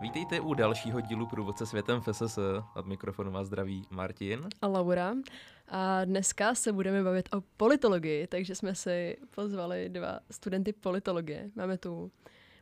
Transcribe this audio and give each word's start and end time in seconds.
Vítejte 0.00 0.40
u 0.40 0.54
dalšího 0.54 1.00
dílu 1.00 1.26
Průvodce 1.26 1.66
světem 1.66 2.00
FSS. 2.00 2.38
Od 2.74 2.86
mikrofonu 2.86 3.32
vás 3.32 3.46
zdraví 3.46 3.86
Martin. 3.90 4.48
A 4.62 4.66
Laura. 4.66 5.14
A 5.68 6.04
dneska 6.04 6.54
se 6.54 6.72
budeme 6.72 7.02
bavit 7.02 7.28
o 7.34 7.40
politologii, 7.56 8.26
takže 8.26 8.54
jsme 8.54 8.74
si 8.74 9.16
pozvali 9.34 9.88
dva 9.88 10.20
studenty 10.30 10.72
politologie. 10.72 11.50
Máme 11.56 11.78
tu 11.78 12.12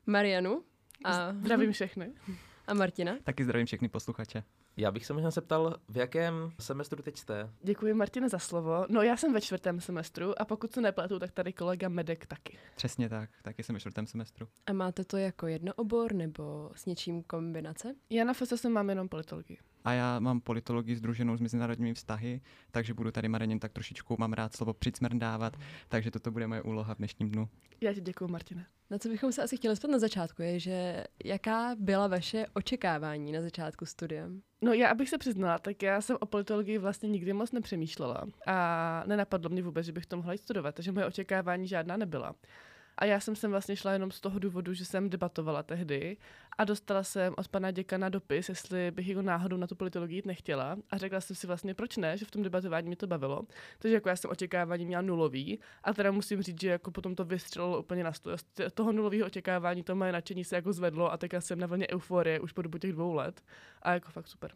Marianu. 0.06 0.62
A... 1.04 1.32
Zdravím 1.32 1.72
všechny. 1.72 2.12
A 2.66 2.74
Martina. 2.74 3.16
Taky 3.24 3.44
zdravím 3.44 3.66
všechny 3.66 3.88
posluchače. 3.88 4.42
Já 4.78 4.90
bych 4.90 5.06
se 5.06 5.12
možná 5.12 5.30
zeptal, 5.30 5.76
v 5.88 5.96
jakém 5.96 6.52
semestru 6.60 7.02
teď 7.02 7.18
jste? 7.18 7.50
Děkuji 7.62 7.94
Martine 7.94 8.28
za 8.28 8.38
slovo. 8.38 8.86
No 8.88 9.02
já 9.02 9.16
jsem 9.16 9.32
ve 9.32 9.40
čtvrtém 9.40 9.80
semestru 9.80 10.40
a 10.40 10.44
pokud 10.44 10.72
se 10.72 10.80
nepletu, 10.80 11.18
tak 11.18 11.30
tady 11.32 11.52
kolega 11.52 11.88
Medek 11.88 12.26
taky. 12.26 12.58
Přesně 12.76 13.08
tak, 13.08 13.30
taky 13.42 13.62
jsem 13.62 13.74
ve 13.74 13.80
čtvrtém 13.80 14.06
semestru. 14.06 14.48
A 14.66 14.72
máte 14.72 15.04
to 15.04 15.16
jako 15.16 15.46
jednoobor 15.46 16.12
nebo 16.12 16.70
s 16.74 16.86
něčím 16.86 17.22
kombinace? 17.22 17.94
Já 18.10 18.24
na 18.24 18.32
FSS 18.32 18.64
mám 18.64 18.88
jenom 18.88 19.08
politologii. 19.08 19.58
A 19.88 19.92
já 19.92 20.18
mám 20.20 20.40
politologii 20.40 20.96
združenou 20.96 21.36
s 21.36 21.40
mezinárodními 21.40 21.94
vztahy, 21.94 22.40
takže 22.70 22.94
budu 22.94 23.10
tady 23.10 23.28
Marením 23.28 23.58
tak 23.58 23.72
trošičku, 23.72 24.16
mám 24.18 24.32
rád 24.32 24.56
slovo 24.56 24.72
přicmrdávat, 24.72 25.56
takže 25.88 26.10
toto 26.10 26.30
bude 26.30 26.46
moje 26.46 26.62
úloha 26.62 26.94
v 26.94 26.98
dnešním 26.98 27.30
dnu. 27.30 27.48
Já 27.80 27.92
ti 27.92 28.00
děkuji, 28.00 28.28
Martine. 28.28 28.66
Na 28.90 28.98
co 28.98 29.08
bychom 29.08 29.32
se 29.32 29.42
asi 29.42 29.56
chtěli 29.56 29.74
zeptat 29.74 29.90
na 29.90 29.98
začátku 29.98 30.42
je, 30.42 30.60
že 30.60 31.04
jaká 31.24 31.76
byla 31.78 32.06
vaše 32.06 32.46
očekávání 32.54 33.32
na 33.32 33.40
začátku 33.40 33.86
studia? 33.86 34.28
No 34.62 34.72
já, 34.72 34.90
abych 34.90 35.08
se 35.08 35.18
přiznala, 35.18 35.58
tak 35.58 35.82
já 35.82 36.00
jsem 36.00 36.16
o 36.20 36.26
politologii 36.26 36.78
vlastně 36.78 37.08
nikdy 37.08 37.32
moc 37.32 37.52
nepřemýšlela 37.52 38.24
a 38.46 39.04
nenapadlo 39.06 39.50
mě 39.50 39.62
vůbec, 39.62 39.86
že 39.86 39.92
bych 39.92 40.06
to 40.06 40.16
mohla 40.16 40.32
jít 40.32 40.42
studovat, 40.42 40.74
takže 40.74 40.92
moje 40.92 41.06
očekávání 41.06 41.68
žádná 41.68 41.96
nebyla. 41.96 42.34
A 42.98 43.04
já 43.04 43.20
jsem 43.20 43.36
sem 43.36 43.50
vlastně 43.50 43.76
šla 43.76 43.92
jenom 43.92 44.10
z 44.10 44.20
toho 44.20 44.38
důvodu, 44.38 44.74
že 44.74 44.84
jsem 44.84 45.10
debatovala 45.10 45.62
tehdy 45.62 46.16
a 46.58 46.64
dostala 46.64 47.02
jsem 47.02 47.34
od 47.36 47.48
pana 47.48 47.70
děkana 47.70 48.08
dopis, 48.08 48.48
jestli 48.48 48.90
bych 48.90 49.08
jako 49.08 49.22
náhodou 49.22 49.56
na 49.56 49.66
tu 49.66 49.74
politologii 49.74 50.18
jít 50.18 50.26
nechtěla. 50.26 50.76
A 50.90 50.98
řekla 50.98 51.20
jsem 51.20 51.36
si 51.36 51.46
vlastně, 51.46 51.74
proč 51.74 51.96
ne, 51.96 52.16
že 52.16 52.24
v 52.24 52.30
tom 52.30 52.42
debatování 52.42 52.86
mě 52.86 52.96
to 52.96 53.06
bavilo. 53.06 53.42
Takže 53.78 53.94
jako 53.94 54.08
já 54.08 54.16
jsem 54.16 54.30
očekávání 54.30 54.86
měla 54.86 55.02
nulový 55.02 55.58
a 55.84 55.94
teda 55.94 56.10
musím 56.10 56.42
říct, 56.42 56.60
že 56.60 56.68
jako 56.68 56.90
potom 56.90 57.14
to 57.14 57.24
vystřelilo 57.24 57.80
úplně 57.80 58.04
na 58.04 58.12
stůl. 58.12 58.36
Z 58.36 58.72
toho 58.74 58.92
nulového 58.92 59.26
očekávání 59.26 59.82
to 59.82 59.94
moje 59.94 60.12
nadšení 60.12 60.44
se 60.44 60.56
jako 60.56 60.72
zvedlo 60.72 61.12
a 61.12 61.16
teďka 61.16 61.40
jsem 61.40 61.58
na 61.58 61.66
vlně 61.66 61.86
euforie 61.88 62.40
už 62.40 62.52
po 62.52 62.62
dobu 62.62 62.78
těch 62.78 62.92
dvou 62.92 63.14
let. 63.14 63.42
A 63.82 63.92
jako 63.92 64.10
fakt 64.10 64.28
super. 64.28 64.52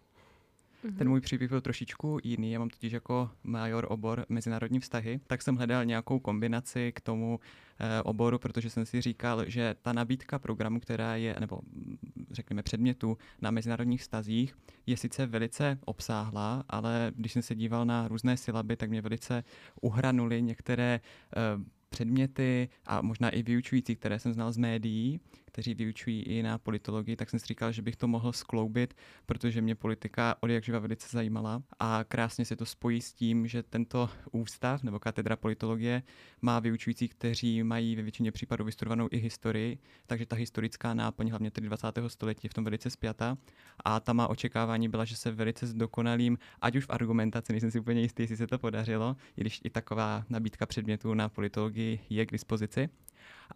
Mhm. 0.84 0.94
Ten 0.96 1.08
můj 1.08 1.20
příběh 1.20 1.50
byl 1.50 1.60
trošičku 1.60 2.18
jiný. 2.24 2.52
Já 2.52 2.58
mám 2.58 2.68
totiž 2.68 2.92
jako 2.92 3.30
major 3.44 3.86
obor 3.88 4.26
mezinárodní 4.28 4.80
vztahy, 4.80 5.20
tak 5.26 5.42
jsem 5.42 5.56
hledal 5.56 5.84
nějakou 5.84 6.18
kombinaci 6.18 6.92
k 6.94 7.00
tomu 7.00 7.40
eh, 7.78 8.02
oboru, 8.02 8.38
protože 8.38 8.70
jsem 8.70 8.86
si 8.86 9.00
říkal, 9.00 9.44
že 9.46 9.74
ta 9.82 9.92
nabídka 9.92 10.38
programu, 10.38 10.80
která 10.80 11.16
je, 11.16 11.36
nebo 11.40 11.60
mm, 11.62 11.96
řekněme 12.30 12.62
předmětu 12.62 13.18
na 13.40 13.50
mezinárodních 13.50 14.00
vztazích, 14.00 14.54
je 14.86 14.96
sice 14.96 15.26
velice 15.26 15.78
obsáhlá, 15.84 16.64
ale 16.68 17.12
když 17.16 17.32
jsem 17.32 17.42
se 17.42 17.54
díval 17.54 17.84
na 17.84 18.08
různé 18.08 18.36
sylaby, 18.36 18.76
tak 18.76 18.90
mě 18.90 19.02
velice 19.02 19.44
uhranuli 19.80 20.42
některé 20.42 21.00
eh, 21.36 21.40
předměty 21.88 22.68
a 22.86 23.02
možná 23.02 23.30
i 23.30 23.42
vyučující, 23.42 23.96
které 23.96 24.18
jsem 24.18 24.32
znal 24.32 24.52
z 24.52 24.56
médií, 24.56 25.20
kteří 25.52 25.74
vyučují 25.74 26.22
i 26.22 26.42
na 26.42 26.58
politologii, 26.58 27.16
tak 27.16 27.30
jsem 27.30 27.38
si 27.38 27.46
říkal, 27.46 27.72
že 27.72 27.82
bych 27.82 27.96
to 27.96 28.08
mohl 28.08 28.32
skloubit, 28.32 28.94
protože 29.26 29.60
mě 29.60 29.74
politika 29.74 30.36
od 30.40 30.50
jak 30.50 30.64
živa 30.64 30.78
velice 30.78 31.08
zajímala. 31.10 31.62
A 31.78 32.04
krásně 32.08 32.44
se 32.44 32.56
to 32.56 32.66
spojí 32.66 33.00
s 33.00 33.12
tím, 33.12 33.46
že 33.46 33.62
tento 33.62 34.10
ústav 34.30 34.82
nebo 34.82 34.98
katedra 34.98 35.36
politologie 35.36 36.02
má 36.42 36.60
vyučující, 36.60 37.08
kteří 37.08 37.62
mají 37.62 37.96
ve 37.96 38.02
většině 38.02 38.32
případů 38.32 38.64
vystudovanou 38.64 39.08
i 39.10 39.18
historii, 39.18 39.78
takže 40.06 40.26
ta 40.26 40.36
historická 40.36 40.94
náplň, 40.94 41.30
hlavně 41.30 41.50
tedy 41.50 41.66
20. 41.66 41.86
století, 42.06 42.40
je 42.42 42.50
v 42.50 42.54
tom 42.54 42.64
velice 42.64 42.90
spjata. 42.90 43.38
A 43.84 44.00
ta 44.00 44.12
má 44.12 44.28
očekávání 44.28 44.88
byla, 44.88 45.04
že 45.04 45.16
se 45.16 45.30
velice 45.30 45.66
zdokonalím, 45.66 46.38
ať 46.60 46.76
už 46.76 46.84
v 46.84 46.90
argumentaci, 46.90 47.52
nejsem 47.52 47.70
si 47.70 47.80
úplně 47.80 48.00
jistý, 48.00 48.22
jestli 48.22 48.36
se 48.36 48.46
to 48.46 48.58
podařilo, 48.58 49.16
i 49.36 49.40
když 49.40 49.60
i 49.64 49.70
taková 49.70 50.24
nabídka 50.28 50.66
předmětů 50.66 51.14
na 51.14 51.28
politologii 51.28 52.00
je 52.10 52.26
k 52.26 52.32
dispozici 52.32 52.88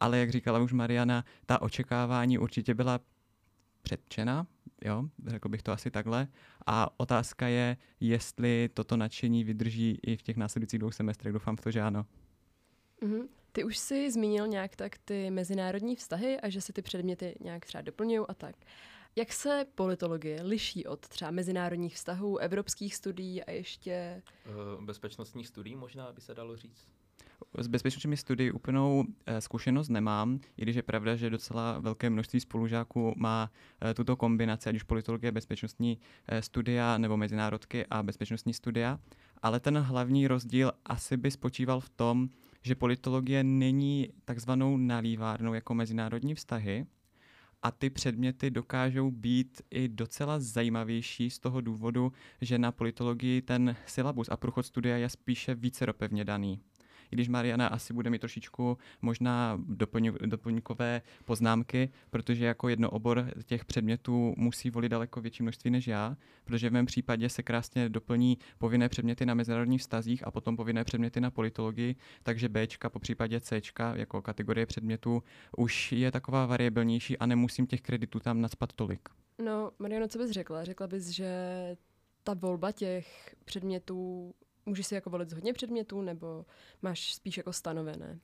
ale 0.00 0.18
jak 0.18 0.30
říkala 0.30 0.58
už 0.58 0.72
Mariana, 0.72 1.24
ta 1.46 1.62
očekávání 1.62 2.38
určitě 2.38 2.74
byla 2.74 3.00
předčena, 3.82 4.46
jo, 4.84 5.04
řekl 5.26 5.48
bych 5.48 5.62
to 5.62 5.72
asi 5.72 5.90
takhle. 5.90 6.28
A 6.66 7.00
otázka 7.00 7.48
je, 7.48 7.76
jestli 8.00 8.70
toto 8.74 8.96
nadšení 8.96 9.44
vydrží 9.44 9.98
i 10.02 10.16
v 10.16 10.22
těch 10.22 10.36
následujících 10.36 10.78
dvou 10.78 10.90
semestrech. 10.90 11.32
Doufám 11.32 11.56
v 11.56 11.60
to, 11.60 11.70
že 11.70 11.82
ano. 11.82 12.06
Mm-hmm. 13.02 13.28
Ty 13.52 13.64
už 13.64 13.78
jsi 13.78 14.10
zmínil 14.10 14.46
nějak 14.46 14.76
tak 14.76 14.98
ty 14.98 15.30
mezinárodní 15.30 15.96
vztahy 15.96 16.40
a 16.40 16.48
že 16.48 16.60
se 16.60 16.72
ty 16.72 16.82
předměty 16.82 17.34
nějak 17.40 17.66
třeba 17.66 17.82
doplňují 17.82 18.26
a 18.28 18.34
tak. 18.34 18.56
Jak 19.16 19.32
se 19.32 19.66
politologie 19.74 20.42
liší 20.42 20.86
od 20.86 21.08
třeba 21.08 21.30
mezinárodních 21.30 21.94
vztahů, 21.94 22.38
evropských 22.38 22.94
studií 22.94 23.44
a 23.44 23.50
ještě... 23.50 23.90
Eh, 23.90 24.84
bezpečnostních 24.84 25.48
studií 25.48 25.76
možná 25.76 26.12
by 26.12 26.20
se 26.20 26.34
dalo 26.34 26.56
říct? 26.56 26.88
S 27.58 27.66
bezpečnostními 27.66 28.16
studii 28.16 28.50
úplnou 28.50 29.04
e, 29.26 29.40
zkušenost 29.40 29.88
nemám, 29.88 30.40
i 30.56 30.62
když 30.62 30.76
je 30.76 30.82
pravda, 30.82 31.16
že 31.16 31.30
docela 31.30 31.78
velké 31.78 32.10
množství 32.10 32.40
spolužáků 32.40 33.14
má 33.16 33.50
e, 33.90 33.94
tuto 33.94 34.16
kombinaci, 34.16 34.68
ať 34.68 34.76
už 34.76 34.82
politologie, 34.82 35.32
bezpečnostní 35.32 35.98
e, 36.28 36.42
studia 36.42 36.98
nebo 36.98 37.16
mezinárodky 37.16 37.86
a 37.90 38.02
bezpečnostní 38.02 38.54
studia. 38.54 38.98
Ale 39.42 39.60
ten 39.60 39.78
hlavní 39.78 40.28
rozdíl 40.28 40.72
asi 40.84 41.16
by 41.16 41.30
spočíval 41.30 41.80
v 41.80 41.88
tom, 41.88 42.28
že 42.62 42.74
politologie 42.74 43.44
není 43.44 44.08
takzvanou 44.24 44.76
nalívárnou 44.76 45.54
jako 45.54 45.74
mezinárodní 45.74 46.34
vztahy, 46.34 46.86
a 47.62 47.70
ty 47.70 47.90
předměty 47.90 48.50
dokážou 48.50 49.10
být 49.10 49.62
i 49.70 49.88
docela 49.88 50.40
zajímavější 50.40 51.30
z 51.30 51.38
toho 51.38 51.60
důvodu, 51.60 52.12
že 52.40 52.58
na 52.58 52.72
politologii 52.72 53.42
ten 53.42 53.76
syllabus 53.86 54.28
a 54.30 54.36
průchod 54.36 54.66
studia 54.66 54.96
je 54.96 55.08
spíše 55.08 55.54
více 55.54 55.86
pevně 55.92 56.24
daný 56.24 56.60
i 57.12 57.16
když 57.16 57.28
Mariana 57.28 57.66
asi 57.66 57.92
bude 57.92 58.10
mít 58.10 58.18
trošičku 58.18 58.78
možná 59.02 59.60
doplňkové 60.26 61.02
poznámky, 61.24 61.90
protože 62.10 62.44
jako 62.44 62.68
jedno 62.68 62.90
obor 62.90 63.30
těch 63.44 63.64
předmětů 63.64 64.34
musí 64.36 64.70
volit 64.70 64.88
daleko 64.88 65.20
větší 65.20 65.42
množství 65.42 65.70
než 65.70 65.86
já, 65.86 66.16
protože 66.44 66.70
v 66.70 66.72
mém 66.72 66.86
případě 66.86 67.28
se 67.28 67.42
krásně 67.42 67.88
doplní 67.88 68.38
povinné 68.58 68.88
předměty 68.88 69.26
na 69.26 69.34
mezinárodních 69.34 69.80
vztazích 69.80 70.26
a 70.26 70.30
potom 70.30 70.56
povinné 70.56 70.84
předměty 70.84 71.20
na 71.20 71.30
politologii, 71.30 71.96
takže 72.22 72.48
B, 72.48 72.66
po 72.88 72.98
případě 72.98 73.40
C 73.40 73.60
jako 73.94 74.22
kategorie 74.22 74.66
předmětů 74.66 75.22
už 75.56 75.92
je 75.92 76.10
taková 76.12 76.46
variabilnější 76.46 77.18
a 77.18 77.26
nemusím 77.26 77.66
těch 77.66 77.80
kreditů 77.80 78.20
tam 78.20 78.40
nadspat 78.40 78.72
tolik. 78.72 79.08
No, 79.44 79.70
Mariano, 79.78 80.08
co 80.08 80.18
bys 80.18 80.30
řekla? 80.30 80.64
Řekla 80.64 80.86
bys, 80.86 81.08
že 81.08 81.30
ta 82.24 82.34
volba 82.34 82.72
těch 82.72 83.34
předmětů 83.44 84.34
můžeš 84.66 84.86
si 84.86 84.94
jako 84.94 85.10
volit 85.10 85.30
z 85.30 85.32
hodně 85.32 85.52
předmětů, 85.52 86.02
nebo 86.02 86.44
máš 86.82 87.14
spíš 87.14 87.36
jako 87.36 87.52
stanovené? 87.52 88.18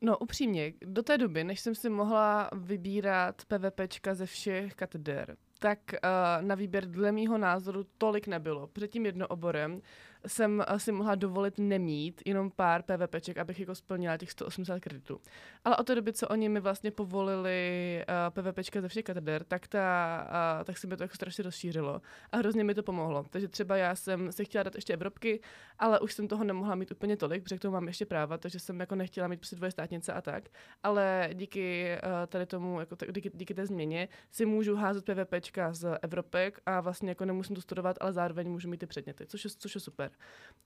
No 0.00 0.18
upřímně, 0.18 0.72
do 0.84 1.02
té 1.02 1.18
doby, 1.18 1.44
než 1.44 1.60
jsem 1.60 1.74
si 1.74 1.90
mohla 1.90 2.50
vybírat 2.52 3.42
PVPčka 3.44 4.14
ze 4.14 4.26
všech 4.26 4.74
kateder, 4.74 5.36
tak 5.58 5.78
uh, 5.92 6.46
na 6.46 6.54
výběr 6.54 6.86
dle 6.86 7.12
mýho 7.12 7.38
názoru 7.38 7.84
tolik 7.98 8.26
nebylo. 8.26 8.66
Před 8.66 8.88
tím 8.88 9.06
jednooborem 9.06 9.82
jsem 10.26 10.64
si 10.76 10.92
mohla 10.92 11.14
dovolit 11.14 11.58
nemít 11.58 12.22
jenom 12.26 12.50
pár 12.50 12.82
PVPček, 12.82 13.38
abych 13.38 13.60
jako 13.60 13.74
splnila 13.74 14.16
těch 14.16 14.30
180 14.30 14.80
kreditů. 14.80 15.20
Ale 15.64 15.76
od 15.76 15.86
té 15.86 15.94
doby, 15.94 16.12
co 16.12 16.28
oni 16.28 16.48
mi 16.48 16.60
vlastně 16.60 16.90
povolili 16.90 18.04
uh, 18.08 18.42
PVPčka 18.42 18.80
ze 18.80 18.88
všech 18.88 19.04
kateder, 19.04 19.44
tak, 19.44 19.68
ta, 19.68 20.58
uh, 20.58 20.64
tak 20.64 20.78
se 20.78 20.86
mi 20.86 20.96
to 20.96 21.04
jako 21.04 21.14
strašně 21.14 21.44
rozšířilo 21.44 22.02
a 22.32 22.36
hrozně 22.36 22.64
mi 22.64 22.74
to 22.74 22.82
pomohlo. 22.82 23.24
Takže 23.30 23.48
třeba 23.48 23.76
já 23.76 23.94
jsem 23.94 24.32
si 24.32 24.44
chtěla 24.44 24.62
dát 24.62 24.74
ještě 24.74 24.92
Evropky, 24.92 25.40
ale 25.78 26.00
už 26.00 26.12
jsem 26.12 26.28
toho 26.28 26.44
nemohla 26.44 26.74
mít 26.74 26.90
úplně 26.90 27.16
tolik, 27.16 27.42
protože 27.42 27.58
k 27.58 27.60
tomu 27.60 27.72
mám 27.72 27.86
ještě 27.86 28.06
práva, 28.06 28.38
takže 28.38 28.58
jsem 28.58 28.80
jako 28.80 28.94
nechtěla 28.94 29.28
mít 29.28 29.36
prostě 29.36 29.56
dvoje 29.56 29.70
státnice 29.70 30.12
a 30.12 30.20
tak. 30.20 30.48
Ale 30.82 31.30
díky 31.34 31.96
uh, 32.04 32.10
tady 32.26 32.46
tomu, 32.46 32.80
jako 32.80 32.96
t- 32.96 33.06
díky, 33.12 33.30
díky 33.34 33.54
té 33.54 33.66
změně, 33.66 34.08
si 34.30 34.46
můžu 34.46 34.76
házet 34.76 35.04
PVPčka 35.04 35.72
z 35.72 35.98
Evropek 36.02 36.60
a 36.66 36.80
vlastně 36.80 37.08
jako 37.08 37.24
nemusím 37.24 37.56
to 37.56 37.62
studovat, 37.62 37.96
ale 38.00 38.12
zároveň 38.12 38.50
můžu 38.50 38.68
mít 38.68 38.78
ty 38.78 38.86
předměty, 38.86 39.26
což 39.26 39.44
je, 39.44 39.50
což 39.50 39.74
je 39.74 39.80
super. 39.80 40.11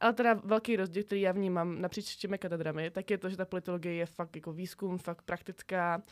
Ale 0.00 0.12
teda 0.12 0.34
velký 0.34 0.76
rozdíl, 0.76 1.02
který 1.04 1.20
já 1.20 1.32
vnímám 1.32 1.80
napříč 1.80 2.16
těmi 2.16 2.38
katedrami, 2.38 2.90
tak 2.90 3.10
je 3.10 3.18
to, 3.18 3.30
že 3.30 3.36
ta 3.36 3.44
politologie 3.44 3.94
je 3.94 4.06
fakt 4.06 4.36
jako 4.36 4.52
výzkum, 4.52 4.98
fakt 4.98 5.22
praktická 5.22 6.02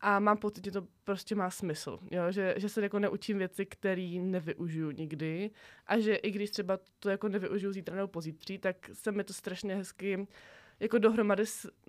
a 0.00 0.18
mám 0.18 0.36
pocit, 0.36 0.64
že 0.64 0.70
to 0.70 0.86
prostě 1.04 1.34
má 1.34 1.50
smysl, 1.50 1.98
jo? 2.10 2.32
Že, 2.32 2.54
že 2.56 2.68
se 2.68 2.82
jako 2.82 2.98
neučím 2.98 3.38
věci, 3.38 3.66
které 3.66 4.18
nevyužiju 4.20 4.90
nikdy 4.90 5.50
a 5.86 5.98
že 5.98 6.14
i 6.14 6.30
když 6.30 6.50
třeba 6.50 6.78
to 6.98 7.10
jako 7.10 7.28
nevyužiju 7.28 7.72
zítra 7.72 7.96
nebo 7.96 8.08
pozítří, 8.08 8.58
tak 8.58 8.90
se 8.92 9.12
mi 9.12 9.24
to 9.24 9.32
strašně 9.32 9.74
hezky 9.74 10.26
jako 10.80 10.98
dohromady, 10.98 11.44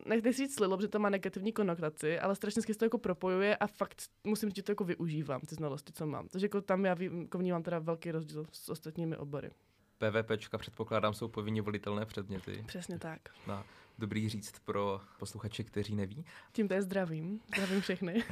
nechci 0.06 0.32
říct 0.32 0.56
slilo, 0.56 0.78
protože 0.78 0.88
to 0.88 1.00
má 1.00 1.10
negativní 1.10 1.54
konotaci, 1.54 2.20
ale 2.20 2.36
strašně 2.36 2.62
se 2.62 2.74
to 2.74 2.86
jako 2.86 2.98
propojuje 2.98 3.58
a 3.58 3.68
fakt 3.68 4.02
musím 4.24 4.50
říct, 4.50 4.56
že 4.56 4.64
to 4.64 4.72
jako 4.72 4.84
využívám, 4.84 5.42
ty 5.42 5.56
znalosti, 5.56 5.94
co 5.94 6.08
mám. 6.08 6.28
Takže 6.28 6.46
jako 6.46 6.62
tam 6.62 6.86
já 6.86 6.96
jako 7.00 7.38
vnímám 7.38 7.64
teda 7.64 7.80
velký 7.80 8.12
rozdíl 8.12 8.46
s 8.52 8.70
ostatními 8.70 9.18
obory. 9.18 9.52
PVPčka 10.00 10.58
předpokládám 10.58 11.14
jsou 11.14 11.28
povinně 11.28 11.62
volitelné 11.62 12.06
předměty. 12.06 12.64
Přesně 12.68 13.00
tak. 13.00 13.20
Na 13.48 13.66
dobrý 14.00 14.30
říct 14.30 14.60
pro 14.60 15.02
posluchače, 15.20 15.64
kteří 15.64 15.96
neví. 15.96 16.26
Tímto 16.52 16.74
je 16.74 16.82
zdravím. 16.82 17.40
Zdravím 17.48 17.82
všechny. 17.82 18.24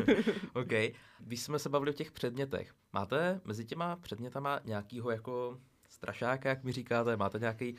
OK. 0.54 0.72
Když 1.18 1.40
jsme 1.40 1.58
se 1.58 1.68
bavili 1.68 1.90
o 1.90 1.94
těch 1.94 2.12
předmětech, 2.12 2.74
máte 2.92 3.40
mezi 3.44 3.64
těma 3.64 3.96
předmětama 3.96 4.60
nějakýho 4.64 5.10
jako 5.10 5.58
strašáka, 5.88 6.48
jak 6.48 6.64
mi 6.64 6.72
říkáte? 6.72 7.16
Máte 7.16 7.38
nějaký 7.38 7.76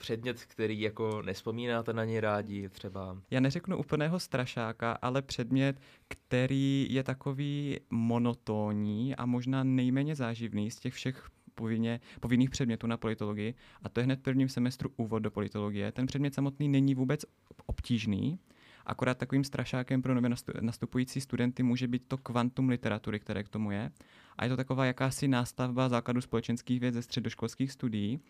předmět, 0.00 0.44
který 0.44 0.80
jako 0.80 1.22
nespomínáte 1.22 1.92
na 1.92 2.04
něj 2.04 2.20
rádi 2.20 2.68
třeba? 2.68 3.16
Já 3.30 3.40
neřeknu 3.40 3.78
úplného 3.78 4.20
strašáka, 4.20 4.92
ale 4.92 5.22
předmět, 5.22 5.80
který 6.08 6.86
je 6.90 7.02
takový 7.02 7.80
monotónní 7.90 9.16
a 9.16 9.26
možná 9.26 9.64
nejméně 9.64 10.16
záživný 10.16 10.70
z 10.70 10.76
těch 10.76 10.94
všech 10.94 11.28
povinně, 11.54 12.00
povinných 12.20 12.50
předmětů 12.50 12.86
na 12.86 12.96
politologii 12.96 13.54
a 13.82 13.88
to 13.88 14.00
je 14.00 14.04
hned 14.04 14.18
v 14.18 14.22
prvním 14.22 14.48
semestru 14.48 14.90
úvod 14.96 15.18
do 15.18 15.30
politologie. 15.30 15.92
Ten 15.92 16.06
předmět 16.06 16.34
samotný 16.34 16.68
není 16.68 16.94
vůbec 16.94 17.24
obtížný, 17.66 18.38
akorát 18.86 19.18
takovým 19.18 19.44
strašákem 19.44 20.02
pro 20.02 20.14
nově 20.14 20.30
nastupující 20.60 21.20
studenty 21.20 21.62
může 21.62 21.88
být 21.88 22.02
to 22.08 22.18
kvantum 22.18 22.68
literatury, 22.68 23.20
které 23.20 23.42
k 23.42 23.48
tomu 23.48 23.70
je. 23.70 23.90
A 24.38 24.44
je 24.44 24.50
to 24.50 24.56
taková 24.56 24.84
jakási 24.84 25.28
nástavba 25.28 25.88
základu 25.88 26.20
společenských 26.20 26.80
věd 26.80 26.94
ze 26.94 27.02
středoškolských 27.02 27.72
studií, 27.72 28.20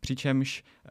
přičemž 0.00 0.64
eh, 0.86 0.90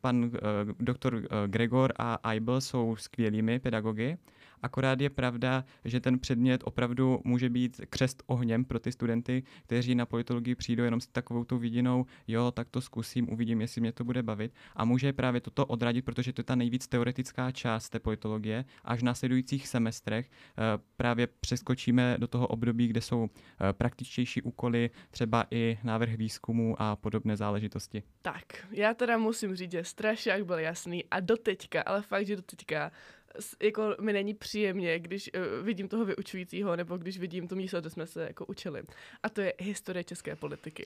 pan 0.00 0.30
eh, 0.34 0.38
doktor 0.80 1.22
eh, 1.24 1.48
Gregor 1.48 1.92
a 1.98 2.30
Eibel 2.30 2.60
jsou 2.60 2.96
skvělými 2.96 3.58
pedagogy 3.58 4.16
Akorát 4.62 5.00
je 5.00 5.10
pravda, 5.10 5.64
že 5.84 6.00
ten 6.00 6.18
předmět 6.18 6.60
opravdu 6.64 7.20
může 7.24 7.50
být 7.50 7.80
křest 7.88 8.22
ohněm 8.26 8.64
pro 8.64 8.78
ty 8.78 8.92
studenty, 8.92 9.42
kteří 9.64 9.94
na 9.94 10.06
politologii 10.06 10.54
přijdou 10.54 10.84
jenom 10.84 11.00
s 11.00 11.06
takovou 11.06 11.44
tou 11.44 11.58
vidinou, 11.58 12.06
jo, 12.26 12.50
tak 12.50 12.68
to 12.70 12.80
zkusím, 12.80 13.32
uvidím, 13.32 13.60
jestli 13.60 13.80
mě 13.80 13.92
to 13.92 14.04
bude 14.04 14.22
bavit. 14.22 14.52
A 14.76 14.84
může 14.84 15.12
právě 15.12 15.40
toto 15.40 15.66
odradit, 15.66 16.04
protože 16.04 16.32
to 16.32 16.40
je 16.40 16.44
ta 16.44 16.54
nejvíc 16.54 16.88
teoretická 16.88 17.50
část 17.50 17.88
té 17.88 17.98
politologie. 17.98 18.64
Až 18.84 19.00
v 19.00 19.04
následujících 19.04 19.68
semestrech 19.68 20.30
eh, 20.30 20.62
právě 20.96 21.26
přeskočíme 21.40 22.16
do 22.18 22.26
toho 22.26 22.46
období, 22.46 22.88
kde 22.88 23.00
jsou 23.00 23.28
eh, 23.28 23.72
praktičtější 23.72 24.42
úkoly, 24.42 24.90
třeba 25.10 25.46
i 25.50 25.78
návrh 25.84 26.14
výzkumu 26.14 26.76
a 26.78 26.96
podobné 26.96 27.36
záležitosti. 27.36 28.02
Tak, 28.22 28.44
já 28.70 28.94
teda 28.94 29.18
musím 29.18 29.56
říct, 29.56 29.72
že 29.72 29.84
strašák 29.84 30.46
byl 30.46 30.58
jasný 30.58 31.04
a 31.10 31.20
doteďka, 31.20 31.82
ale 31.82 32.02
fakt, 32.02 32.26
že 32.26 32.36
doteďka 32.36 32.92
jako 33.62 33.96
mi 34.00 34.12
není 34.12 34.34
příjemně, 34.34 34.98
když 34.98 35.30
uh, 35.34 35.66
vidím 35.66 35.88
toho 35.88 36.04
vyučujícího, 36.04 36.76
nebo 36.76 36.96
když 36.96 37.18
vidím 37.18 37.48
to 37.48 37.56
místo, 37.56 37.80
kde 37.80 37.90
jsme 37.90 38.06
se 38.06 38.22
jako 38.22 38.46
učili. 38.46 38.82
A 39.22 39.28
to 39.28 39.40
je 39.40 39.54
historie 39.58 40.04
české 40.04 40.36
politiky. 40.36 40.84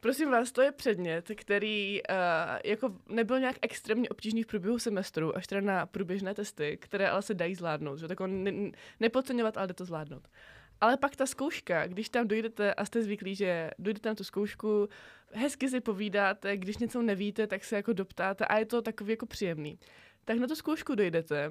Prosím 0.00 0.30
vás, 0.30 0.52
to 0.52 0.62
je 0.62 0.72
předmět, 0.72 1.30
který 1.34 2.00
uh, 2.02 2.16
jako 2.64 2.96
nebyl 3.08 3.40
nějak 3.40 3.56
extrémně 3.62 4.08
obtížný 4.08 4.42
v 4.42 4.46
průběhu 4.46 4.78
semestru, 4.78 5.36
až 5.36 5.46
teda 5.46 5.60
na 5.60 5.86
průběžné 5.86 6.34
testy, 6.34 6.78
které 6.80 7.08
ale 7.08 7.22
se 7.22 7.34
dají 7.34 7.54
zvládnout, 7.54 7.96
že 7.96 8.08
tak 8.08 8.20
ne, 8.26 8.70
nepodceňovat, 9.00 9.56
ale 9.56 9.66
jde 9.66 9.74
to 9.74 9.84
zvládnout. 9.84 10.28
Ale 10.80 10.96
pak 10.96 11.16
ta 11.16 11.26
zkouška, 11.26 11.86
když 11.86 12.08
tam 12.08 12.28
dojdete 12.28 12.74
a 12.74 12.84
jste 12.84 13.02
zvyklí, 13.02 13.34
že 13.34 13.70
dojdete 13.78 14.08
na 14.08 14.14
tu 14.14 14.24
zkoušku, 14.24 14.88
hezky 15.32 15.68
si 15.68 15.80
povídáte, 15.80 16.56
když 16.56 16.78
něco 16.78 17.02
nevíte, 17.02 17.46
tak 17.46 17.64
se 17.64 17.76
jako 17.76 17.92
doptáte 17.92 18.44
a 18.46 18.58
je 18.58 18.66
to 18.66 18.82
takový 18.82 19.10
jako 19.10 19.26
příjemný 19.26 19.78
tak 20.30 20.38
na 20.38 20.46
tu 20.46 20.54
zkoušku 20.54 20.94
dojdete 20.94 21.50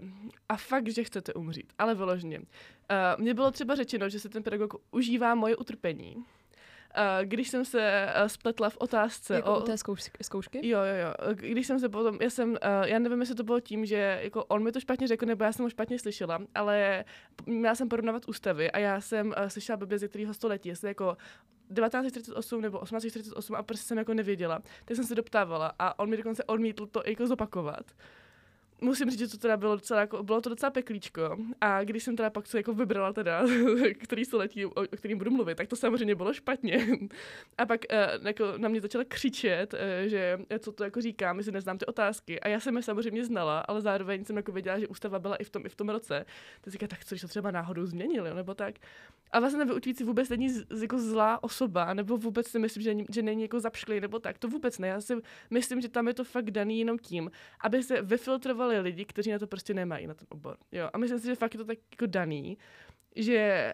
a 0.50 0.58
fakt, 0.58 0.88
že 0.88 1.04
chcete 1.04 1.34
umřít, 1.34 1.74
ale 1.78 1.96
vyloženě. 1.96 2.40
Uh, 2.40 2.46
mně 3.18 3.34
bylo 3.34 3.52
třeba 3.52 3.76
řečeno, 3.76 4.10
že 4.10 4.20
se 4.20 4.30
ten 4.30 4.44
pedagog 4.44 4.74
užívá 4.92 5.36
moje 5.36 5.56
utrpení, 5.56 6.26
Uh, 6.98 7.26
když 7.26 7.50
jsem 7.50 7.66
se 7.66 8.08
uh, 8.22 8.28
spletla 8.28 8.70
v 8.70 8.78
otázce 8.78 9.36
jako 9.36 9.56
o... 9.56 9.62
té 9.62 9.76
zkouš- 9.76 10.12
zkoušky? 10.22 10.68
Jo, 10.68 10.80
jo, 10.80 10.96
jo. 10.96 11.34
Když 11.34 11.68
jsem 11.68 11.80
se 11.80 11.90
potom, 11.90 12.18
já 12.22 12.30
jsem, 12.30 12.58
já 12.86 13.00
nevím, 13.00 13.20
jestli 13.20 13.36
to 13.36 13.44
bylo 13.44 13.60
tím, 13.60 13.86
že 13.86 14.20
jako 14.24 14.46
on 14.46 14.64
mi 14.64 14.72
to 14.72 14.80
špatně 14.80 15.08
řekl, 15.08 15.26
nebo 15.26 15.44
já 15.44 15.54
jsem 15.54 15.66
ho 15.66 15.70
špatně 15.70 16.00
slyšela, 16.00 16.40
ale 16.56 17.06
měla 17.46 17.76
jsem 17.76 17.90
porovnávat 17.90 18.30
ústavy 18.30 18.72
a 18.72 18.80
já 18.80 19.02
jsem 19.02 19.34
slyšela 19.48 19.78
blbě 19.78 20.00
ze 20.00 20.08
kterého 20.08 20.34
století, 20.34 20.70
jestli 20.70 20.88
jako 20.88 21.18
1948 21.76 22.62
nebo 22.62 22.78
1848 22.78 23.56
a 23.56 23.64
prostě 23.64 23.88
jsem 23.88 23.98
jako 23.98 24.14
nevěděla. 24.14 24.62
Tak 24.86 24.96
jsem 24.96 25.06
se 25.06 25.16
doptávala 25.16 25.74
a 25.80 26.00
on 26.00 26.10
mi 26.10 26.18
dokonce 26.18 26.44
odmítl 26.44 26.86
to 26.86 27.04
jako 27.06 27.28
zopakovat 27.28 27.86
musím 28.82 29.10
říct, 29.10 29.20
že 29.20 29.28
to 29.28 29.38
teda 29.38 29.58
bylo 29.58 29.76
docela, 29.76 30.00
jako, 30.00 30.24
bylo 30.24 30.42
to 30.42 30.50
docela 30.50 30.70
peklíčko. 30.70 31.38
A 31.62 31.84
když 31.84 32.04
jsem 32.04 32.16
teda 32.16 32.30
pak 32.30 32.48
co 32.48 32.58
jako 32.58 32.74
vybrala 32.74 33.14
teda, 33.14 33.44
který 34.00 34.26
století, 34.26 34.66
o, 34.66 34.70
o 34.70 34.98
kterým 34.98 35.18
budu 35.18 35.32
mluvit, 35.32 35.56
tak 35.56 35.68
to 35.68 35.76
samozřejmě 35.76 36.16
bylo 36.16 36.34
špatně. 36.34 36.88
A 37.58 37.66
pak 37.66 37.82
uh, 38.20 38.28
jako 38.28 38.54
na 38.58 38.70
mě 38.70 38.82
začala 38.82 39.04
křičet, 39.08 39.74
uh, 39.74 39.80
že 40.06 40.40
co 40.60 40.72
to 40.72 40.84
jako 40.84 41.02
říkám, 41.02 41.38
jestli 41.38 41.52
neznám 41.52 41.78
ty 41.78 41.86
otázky. 41.86 42.40
A 42.40 42.48
já 42.48 42.60
jsem 42.60 42.78
je 42.78 42.84
samozřejmě 42.84 43.26
znala, 43.26 43.60
ale 43.60 43.82
zároveň 43.82 44.26
jsem 44.26 44.38
jako 44.38 44.52
věděla, 44.52 44.80
že 44.80 44.88
ústava 44.88 45.20
byla 45.20 45.36
i 45.36 45.44
v 45.44 45.50
tom, 45.50 45.66
i 45.66 45.70
v 45.70 45.76
tom 45.76 45.90
roce. 45.90 46.26
Tak 46.62 46.74
říká, 46.74 46.88
tak 46.88 47.06
co, 47.06 47.16
když 47.16 47.22
to 47.22 47.28
třeba 47.28 47.52
náhodou 47.52 47.86
změnili, 47.86 48.34
nebo 48.34 48.54
tak. 48.54 48.76
A 49.32 49.40
vlastně 49.40 49.66
vyučující 49.66 50.04
vůbec 50.04 50.30
není 50.30 50.50
z, 50.50 50.82
jako 50.82 51.00
zlá 51.00 51.44
osoba, 51.44 51.94
nebo 51.94 52.18
vůbec 52.18 52.48
si 52.48 52.60
myslím, 52.60 52.84
že, 52.84 52.96
že 53.14 53.22
není 53.22 53.42
jako 53.42 53.60
zapšklý, 53.60 54.00
nebo 54.00 54.20
tak. 54.20 54.38
To 54.38 54.48
vůbec 54.48 54.80
ne. 54.80 54.88
Já 54.88 55.02
si 55.02 55.16
myslím, 55.50 55.82
že 55.82 55.90
tam 55.90 56.08
je 56.08 56.14
to 56.14 56.24
fakt 56.24 56.52
daný 56.52 56.80
jenom 56.80 56.98
tím, 57.00 57.32
aby 57.62 57.84
se 57.84 58.02
vyfiltrovali 58.70 58.80
lidi, 58.80 59.06
kteří 59.06 59.32
na 59.32 59.40
to 59.40 59.48
prostě 59.48 59.74
nemají, 59.74 60.08
na 60.08 60.14
ten 60.14 60.28
obor. 60.30 60.58
Jo? 60.72 60.90
A 60.94 60.98
myslím 60.98 61.20
si, 61.20 61.26
že 61.26 61.36
fakt 61.36 61.54
je 61.54 61.58
to 61.58 61.66
tak 61.66 61.78
jako 61.92 62.06
daný, 62.06 62.58
že 63.16 63.74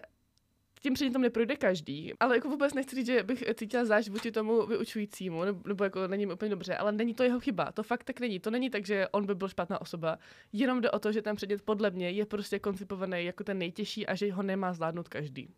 tím 0.80 0.94
předmětem 0.94 1.22
neprojde 1.22 1.56
každý, 1.56 2.12
ale 2.20 2.36
jako 2.36 2.48
vůbec 2.48 2.74
nechci 2.74 2.96
říct, 2.96 3.06
že 3.06 3.22
bych 3.22 3.44
cítila 3.54 3.84
zášť 3.84 4.08
vůči 4.08 4.30
tomu 4.30 4.66
vyučujícímu, 4.66 5.44
nebo, 5.44 5.68
nebo 5.68 5.84
jako 5.84 6.08
není 6.08 6.26
úplně 6.26 6.50
dobře, 6.50 6.76
ale 6.76 6.92
není 6.92 7.14
to 7.14 7.22
jeho 7.22 7.40
chyba, 7.40 7.72
to 7.72 7.82
fakt 7.82 8.04
tak 8.04 8.20
není. 8.20 8.40
To 8.40 8.50
není 8.50 8.70
tak, 8.70 8.86
že 8.86 9.08
on 9.08 9.26
by 9.26 9.34
byl 9.34 9.48
špatná 9.48 9.80
osoba, 9.80 10.18
jenom 10.52 10.80
jde 10.80 10.90
o 10.90 10.98
to, 10.98 11.12
že 11.12 11.22
ten 11.22 11.36
předmět 11.36 11.62
podle 11.62 11.90
mě 11.90 12.10
je 12.10 12.26
prostě 12.26 12.58
koncipovaný 12.58 13.24
jako 13.24 13.44
ten 13.44 13.58
nejtěžší 13.58 14.06
a 14.06 14.14
že 14.14 14.32
ho 14.32 14.42
nemá 14.42 14.72
zvládnout 14.72 15.08
každý. 15.08 15.54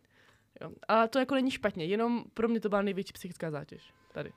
Jo. 0.60 0.70
A 0.88 1.06
to 1.06 1.18
jako 1.18 1.34
není 1.34 1.50
špatně, 1.50 1.84
jenom 1.84 2.24
pro 2.34 2.48
mě 2.48 2.60
to 2.60 2.68
byla 2.68 2.82
největší 2.82 3.12
psychická 3.12 3.50
zátěž 3.50 3.92
tady. 4.12 4.32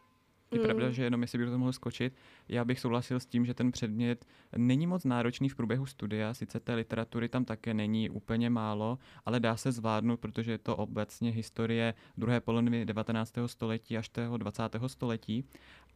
Je 0.52 0.60
mm. 0.60 0.66
pravda, 0.66 0.92
že 0.92 1.04
jenom 1.04 1.22
jestli 1.22 1.38
bych 1.38 1.50
to 1.50 1.58
mohl 1.58 1.74
skočit, 1.74 2.14
já 2.50 2.66
bych 2.66 2.80
souhlasil 2.80 3.20
s 3.20 3.26
tím, 3.26 3.46
že 3.46 3.54
ten 3.54 3.72
předmět 3.72 4.26
není 4.58 4.88
moc 4.88 5.06
náročný 5.06 5.50
v 5.50 5.56
průběhu 5.56 5.86
studia, 5.86 6.34
sice 6.34 6.60
té 6.60 6.74
literatury 6.74 7.30
tam 7.30 7.46
také 7.46 7.74
není 7.74 8.10
úplně 8.10 8.50
málo, 8.50 9.00
ale 9.26 9.40
dá 9.40 9.58
se 9.58 9.72
zvládnout, 9.72 10.20
protože 10.20 10.52
je 10.52 10.58
to 10.58 10.76
obecně 10.76 11.32
historie 11.32 11.94
druhé 12.18 12.40
poloviny 12.40 12.86
19. 12.86 13.34
století 13.46 13.98
až 13.98 14.10
toho 14.10 14.38
20. 14.38 14.64
století 14.88 15.46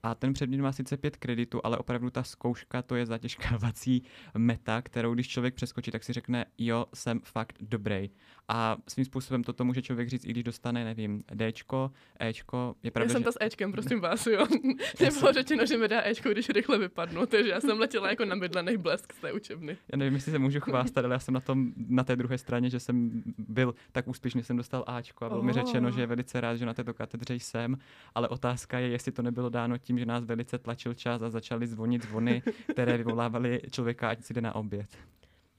a 0.05 0.15
ten 0.15 0.33
předmět 0.33 0.61
má 0.61 0.71
sice 0.71 0.97
pět 0.97 1.17
kreditů, 1.17 1.61
ale 1.63 1.77
opravdu 1.77 2.09
ta 2.09 2.23
zkouška 2.23 2.81
to 2.81 2.95
je 2.95 3.05
zatěžkávací 3.05 4.03
meta, 4.37 4.81
kterou 4.81 5.13
když 5.13 5.27
člověk 5.27 5.53
přeskočí, 5.53 5.91
tak 5.91 6.03
si 6.03 6.13
řekne, 6.13 6.45
jo, 6.57 6.85
jsem 6.93 7.19
fakt 7.23 7.55
dobrý. 7.61 8.09
A 8.47 8.77
svým 8.87 9.05
způsobem 9.05 9.43
toto 9.43 9.65
může 9.65 9.81
člověk 9.81 10.09
říct, 10.09 10.25
i 10.25 10.31
když 10.31 10.43
dostane, 10.43 10.85
nevím, 10.85 11.23
Dčko, 11.35 11.91
Ečko. 12.19 12.75
Je 12.83 12.91
pravda, 12.91 13.09
já 13.09 13.13
jsem 13.13 13.21
že... 13.21 13.25
to 13.25 13.31
s 13.31 13.37
Ečkem, 13.41 13.71
prosím 13.71 13.99
vás, 13.99 14.27
jo. 14.27 14.45
Mně 14.99 15.11
bylo 15.19 15.33
řečeno, 15.33 15.65
že 15.65 15.77
mi 15.77 15.87
dá 15.87 16.01
Ečko, 16.05 16.29
když 16.29 16.49
rychle 16.49 16.77
vypadnu, 16.77 17.25
takže 17.25 17.49
já 17.49 17.61
jsem 17.61 17.79
letěla 17.79 18.09
jako 18.09 18.25
na 18.25 18.35
mydlených 18.35 18.77
blesk 18.77 19.13
z 19.13 19.19
té 19.19 19.33
učebny. 19.33 19.77
Já 19.91 19.97
nevím, 19.97 20.13
jestli 20.13 20.31
se 20.31 20.39
můžu 20.39 20.59
chvástat, 20.59 21.05
ale 21.05 21.15
já 21.15 21.19
jsem 21.19 21.33
na 21.33 21.39
tom, 21.39 21.73
na 21.87 22.03
té 22.03 22.15
druhé 22.15 22.37
straně, 22.37 22.69
že 22.69 22.79
jsem 22.79 23.23
byl 23.37 23.75
tak 23.91 24.07
úspěšný, 24.07 24.43
jsem 24.43 24.57
dostal 24.57 24.83
Ačko 24.87 25.25
a 25.25 25.29
bylo 25.29 25.39
oh. 25.39 25.45
mi 25.45 25.53
řečeno, 25.53 25.91
že 25.91 26.01
je 26.01 26.07
velice 26.07 26.41
rád, 26.41 26.55
že 26.55 26.65
na 26.65 26.73
této 26.73 26.93
katedře 26.93 27.35
jsem, 27.35 27.77
ale 28.15 28.27
otázka 28.27 28.79
je, 28.79 28.87
jestli 28.87 29.11
to 29.11 29.21
nebylo 29.21 29.49
dáno 29.49 29.77
tím, 29.77 29.94
že 29.99 30.05
nás 30.05 30.23
velice 30.23 30.57
tlačil 30.57 30.93
čas 30.93 31.21
a 31.21 31.29
začali 31.29 31.67
zvonit 31.67 32.03
zvony, 32.03 32.41
které 32.71 32.97
vyvolávaly 32.97 33.61
člověka, 33.71 34.09
ať 34.09 34.23
si 34.23 34.33
jde 34.33 34.41
na 34.41 34.55
oběd. 34.55 34.87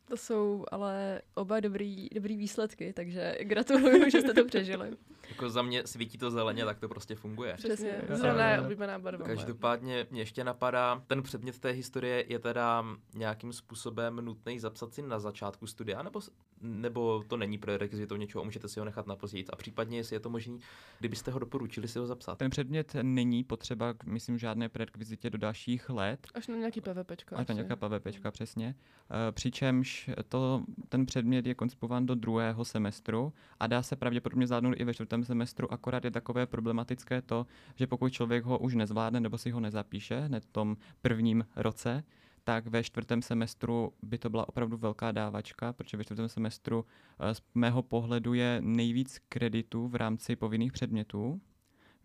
To 0.09 0.17
jsou 0.17 0.65
ale 0.71 1.23
oba 1.35 1.61
dobrý, 1.61 2.09
dobrý 2.15 2.37
výsledky, 2.37 2.93
takže 2.93 3.39
gratuluju, 3.41 4.11
že 4.11 4.21
jste 4.21 4.35
to 4.35 4.45
přežili. 4.45 4.91
Jako 5.29 5.51
za 5.51 5.63
mě 5.63 5.87
svítí 5.87 6.19
to 6.19 6.31
zeleně, 6.31 6.65
tak 6.65 6.79
to 6.79 6.89
prostě 6.89 7.15
funguje. 7.15 7.55
Přesně, 7.55 8.03
zelená 8.09 8.51
je 8.51 8.61
oblíbená 8.61 8.99
barva. 8.99 9.27
Každopádně 9.27 10.07
mě 10.11 10.21
ještě 10.21 10.45
napadá, 10.45 11.03
ten 11.07 11.23
předmět 11.23 11.59
té 11.59 11.71
historie 11.71 12.25
je 12.29 12.39
teda 12.39 12.85
nějakým 13.15 13.53
způsobem 13.53 14.17
nutný 14.17 14.59
zapsat 14.59 14.95
si 14.95 15.03
na 15.03 15.19
začátku 15.19 15.67
studia, 15.67 16.03
nebo, 16.03 16.21
nebo 16.61 17.25
to 17.29 17.37
není 17.37 17.59
prerequizitou 17.59 18.17
něčeho, 18.17 18.45
můžete 18.45 18.69
si 18.69 18.81
ho 18.81 18.85
nechat 18.85 19.07
na 19.07 19.17
později. 19.17 19.45
A 19.53 19.57
případně, 19.57 19.99
jestli 19.99 20.17
je 20.17 20.21
to 20.21 20.31
možné, 20.31 20.59
kdybyste 20.99 21.31
ho 21.31 21.39
doporučili 21.39 21.89
si 21.89 21.99
ho 21.99 22.07
zapsat. 22.07 22.39
Ten 22.39 22.51
předmět 22.51 22.97
není 23.03 23.45
potřeba, 23.45 23.95
myslím, 24.05 24.39
žádné 24.39 24.69
prerekvizitě 24.69 25.31
do 25.31 25.39
dalších 25.39 25.91
let. 25.91 26.27
Až 26.35 26.47
na 26.47 26.57
nějaký 26.57 26.81
PVPčka. 26.81 27.37
Až 27.37 27.49
na 27.49 27.55
nějaká 27.55 27.77
PVPčka, 27.77 28.31
přesně. 28.31 28.75
Uh, 29.11 29.33
přičemž 29.33 29.96
to, 30.29 30.65
ten 30.89 31.07
předmět 31.07 31.47
je 31.47 31.55
koncipován 31.55 32.07
do 32.07 32.15
druhého 32.15 32.65
semestru 32.65 33.33
a 33.61 33.67
dá 33.67 33.83
se 33.83 33.97
pravděpodobně 33.97 34.47
zvládnout 34.47 34.75
i 34.77 34.85
ve 34.85 34.95
čtvrtém 34.95 35.25
semestru, 35.25 35.73
akorát 35.73 36.05
je 36.05 36.11
takové 36.11 36.47
problematické 36.47 37.23
to, 37.23 37.47
že 37.75 37.87
pokud 37.87 38.13
člověk 38.13 38.45
ho 38.45 38.59
už 38.59 38.75
nezvládne 38.75 39.21
nebo 39.21 39.39
si 39.39 39.51
ho 39.51 39.61
nezapíše 39.61 40.21
hned 40.21 40.45
v 40.45 40.53
tom 40.53 40.77
prvním 41.03 41.47
roce, 41.57 42.05
tak 42.45 42.67
ve 42.67 42.85
čtvrtém 42.85 43.23
semestru 43.23 43.93
by 44.03 44.19
to 44.19 44.31
byla 44.31 44.49
opravdu 44.49 44.77
velká 44.77 45.13
dávačka, 45.13 45.73
protože 45.73 45.97
ve 45.97 46.05
čtvrtém 46.05 46.29
semestru 46.29 46.85
eh, 47.19 47.35
z 47.35 47.43
mého 47.55 47.83
pohledu 47.83 48.35
je 48.35 48.59
nejvíc 48.61 49.19
kreditů 49.29 49.89
v 49.89 49.95
rámci 49.95 50.37
povinných 50.37 50.73
předmětů, 50.73 51.41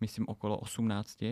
myslím 0.00 0.24
okolo 0.28 0.58
18, 0.58 1.24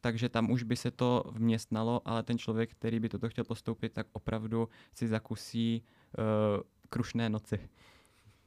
takže 0.00 0.28
tam 0.28 0.50
už 0.50 0.62
by 0.62 0.76
se 0.76 0.90
to 0.90 1.24
vměstnalo, 1.30 2.02
ale 2.04 2.22
ten 2.22 2.38
člověk, 2.38 2.70
který 2.70 3.00
by 3.00 3.08
toto 3.08 3.28
chtěl 3.28 3.44
postoupit, 3.44 3.92
tak 3.92 4.06
opravdu 4.12 4.68
si 4.94 5.08
zakusí 5.08 5.82
uh, 6.18 6.24
krušné 6.88 7.28
noci. 7.28 7.68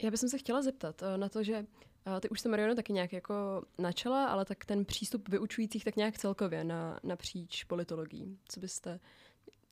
Já 0.04 0.12
bych 0.12 0.20
se 0.20 0.38
chtěla 0.38 0.62
zeptat 0.62 1.02
uh, 1.02 1.18
na 1.18 1.30
to, 1.30 1.44
že 1.44 1.60
uh, 1.60 2.20
ty 2.20 2.30
už 2.30 2.40
jste 2.40 2.50
Mariano 2.50 2.76
taky 2.76 2.94
nějak 2.94 3.14
jako 3.14 3.64
načala, 3.78 4.26
ale 4.26 4.46
tak 4.46 4.66
ten 4.66 4.86
přístup 4.86 5.30
vyučujících 5.30 5.84
tak 5.84 5.96
nějak 5.96 6.18
celkově 6.18 6.64
na, 6.64 7.00
napříč 7.04 7.64
politologií. 7.64 8.38
Co 8.50 8.60
byste 8.60 9.00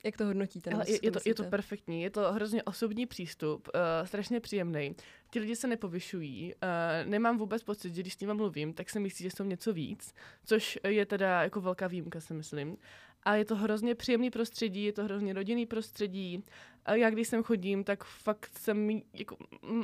jak 0.04 0.18
to 0.18 0.26
hodnotíte? 0.26 0.72
Ale 0.72 0.86
je, 0.88 1.00
je, 1.02 1.12
to, 1.12 1.20
je 1.26 1.36
to 1.36 1.44
perfektní, 1.44 2.02
je 2.02 2.10
to 2.10 2.34
hrozně 2.34 2.64
osobní 2.64 3.06
přístup, 3.06 3.68
uh, 3.74 4.08
strašně 4.08 4.40
příjemný. 4.40 4.96
Ti 5.32 5.40
lidi 5.40 5.56
se 5.56 5.68
nepovyšují, 5.68 6.54
uh, 6.54 7.10
nemám 7.10 7.38
vůbec 7.38 7.64
pocit, 7.64 7.96
že 7.96 8.02
když 8.02 8.14
s 8.14 8.20
nimi 8.20 8.34
mluvím, 8.34 8.74
tak 8.74 8.90
se 8.90 9.00
myslí, 9.00 9.24
že 9.24 9.32
jsou 9.32 9.44
něco 9.44 9.74
víc, 9.74 10.14
což 10.46 10.80
je 10.88 11.06
teda 11.06 11.44
jako 11.44 11.62
velká 11.62 11.88
výjimka, 11.88 12.22
si 12.22 12.34
myslím. 12.34 12.78
A 13.24 13.36
je 13.36 13.46
to 13.46 13.56
hrozně 13.56 13.96
příjemný 13.96 14.32
prostředí, 14.32 14.84
je 14.84 14.94
to 14.94 15.04
hrozně 15.04 15.34
rodinný 15.34 15.66
prostředí. 15.66 16.44
A 16.86 16.96
já 16.96 17.10
když 17.10 17.28
sem 17.28 17.44
chodím, 17.44 17.84
tak 17.84 18.04
fakt 18.04 18.50
jsem, 18.60 19.02
jako, 19.14 19.38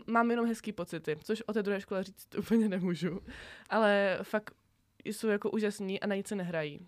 mám 0.07 0.31
jenom 0.31 0.45
hezký 0.45 0.71
pocity, 0.71 1.17
což 1.23 1.43
o 1.45 1.53
té 1.53 1.63
druhé 1.63 1.81
škole 1.81 2.03
říct 2.03 2.35
úplně 2.37 2.69
nemůžu. 2.69 3.21
Ale 3.69 4.19
fakt 4.23 4.55
jsou 5.05 5.27
jako 5.27 5.51
úžasní 5.51 5.99
a 5.99 6.07
na 6.07 6.15
nic 6.15 6.27
se 6.27 6.35
nehrají 6.35 6.87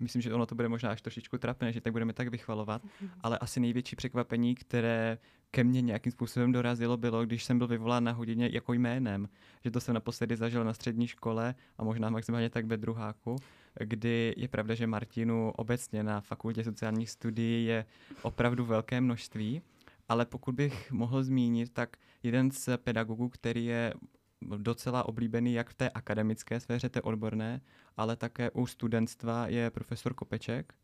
myslím, 0.00 0.22
že 0.22 0.34
ono 0.34 0.46
to 0.46 0.54
bude 0.54 0.68
možná 0.68 0.90
až 0.90 1.02
trošičku 1.02 1.38
trapné, 1.38 1.72
že 1.72 1.80
tak 1.80 1.92
budeme 1.92 2.12
tak 2.12 2.28
vychvalovat, 2.28 2.82
ale 3.20 3.38
asi 3.38 3.60
největší 3.60 3.96
překvapení, 3.96 4.54
které 4.54 5.18
ke 5.50 5.64
mně 5.64 5.80
nějakým 5.80 6.12
způsobem 6.12 6.52
dorazilo, 6.52 6.96
bylo, 6.96 7.26
když 7.26 7.44
jsem 7.44 7.58
byl 7.58 7.66
vyvolán 7.66 8.04
na 8.04 8.12
hodině 8.12 8.50
jako 8.52 8.72
jménem. 8.72 9.28
Že 9.64 9.70
to 9.70 9.80
jsem 9.80 9.94
naposledy 9.94 10.36
zažil 10.36 10.64
na 10.64 10.72
střední 10.72 11.06
škole 11.06 11.54
a 11.78 11.84
možná 11.84 12.10
maximálně 12.10 12.50
tak 12.50 12.66
ve 12.66 12.76
druháku, 12.76 13.36
kdy 13.84 14.34
je 14.36 14.48
pravda, 14.48 14.74
že 14.74 14.86
Martinu 14.86 15.52
obecně 15.56 16.02
na 16.02 16.20
fakultě 16.20 16.64
sociálních 16.64 17.10
studií 17.10 17.64
je 17.64 17.84
opravdu 18.22 18.64
velké 18.64 19.00
množství, 19.00 19.62
ale 20.08 20.26
pokud 20.26 20.54
bych 20.54 20.92
mohl 20.92 21.22
zmínit, 21.22 21.72
tak 21.72 21.96
jeden 22.22 22.50
z 22.50 22.76
pedagogů, 22.76 23.28
který 23.28 23.64
je 23.64 23.94
docela 24.42 25.08
oblíbený 25.08 25.54
jak 25.54 25.70
v 25.70 25.74
té 25.74 25.90
akademické 25.90 26.60
sféře, 26.60 26.88
té 26.88 27.02
odborné, 27.02 27.60
ale 27.96 28.16
také 28.16 28.50
u 28.50 28.66
studentstva 28.66 29.46
je 29.48 29.70
profesor 29.70 30.14
Kopeček, 30.14 30.74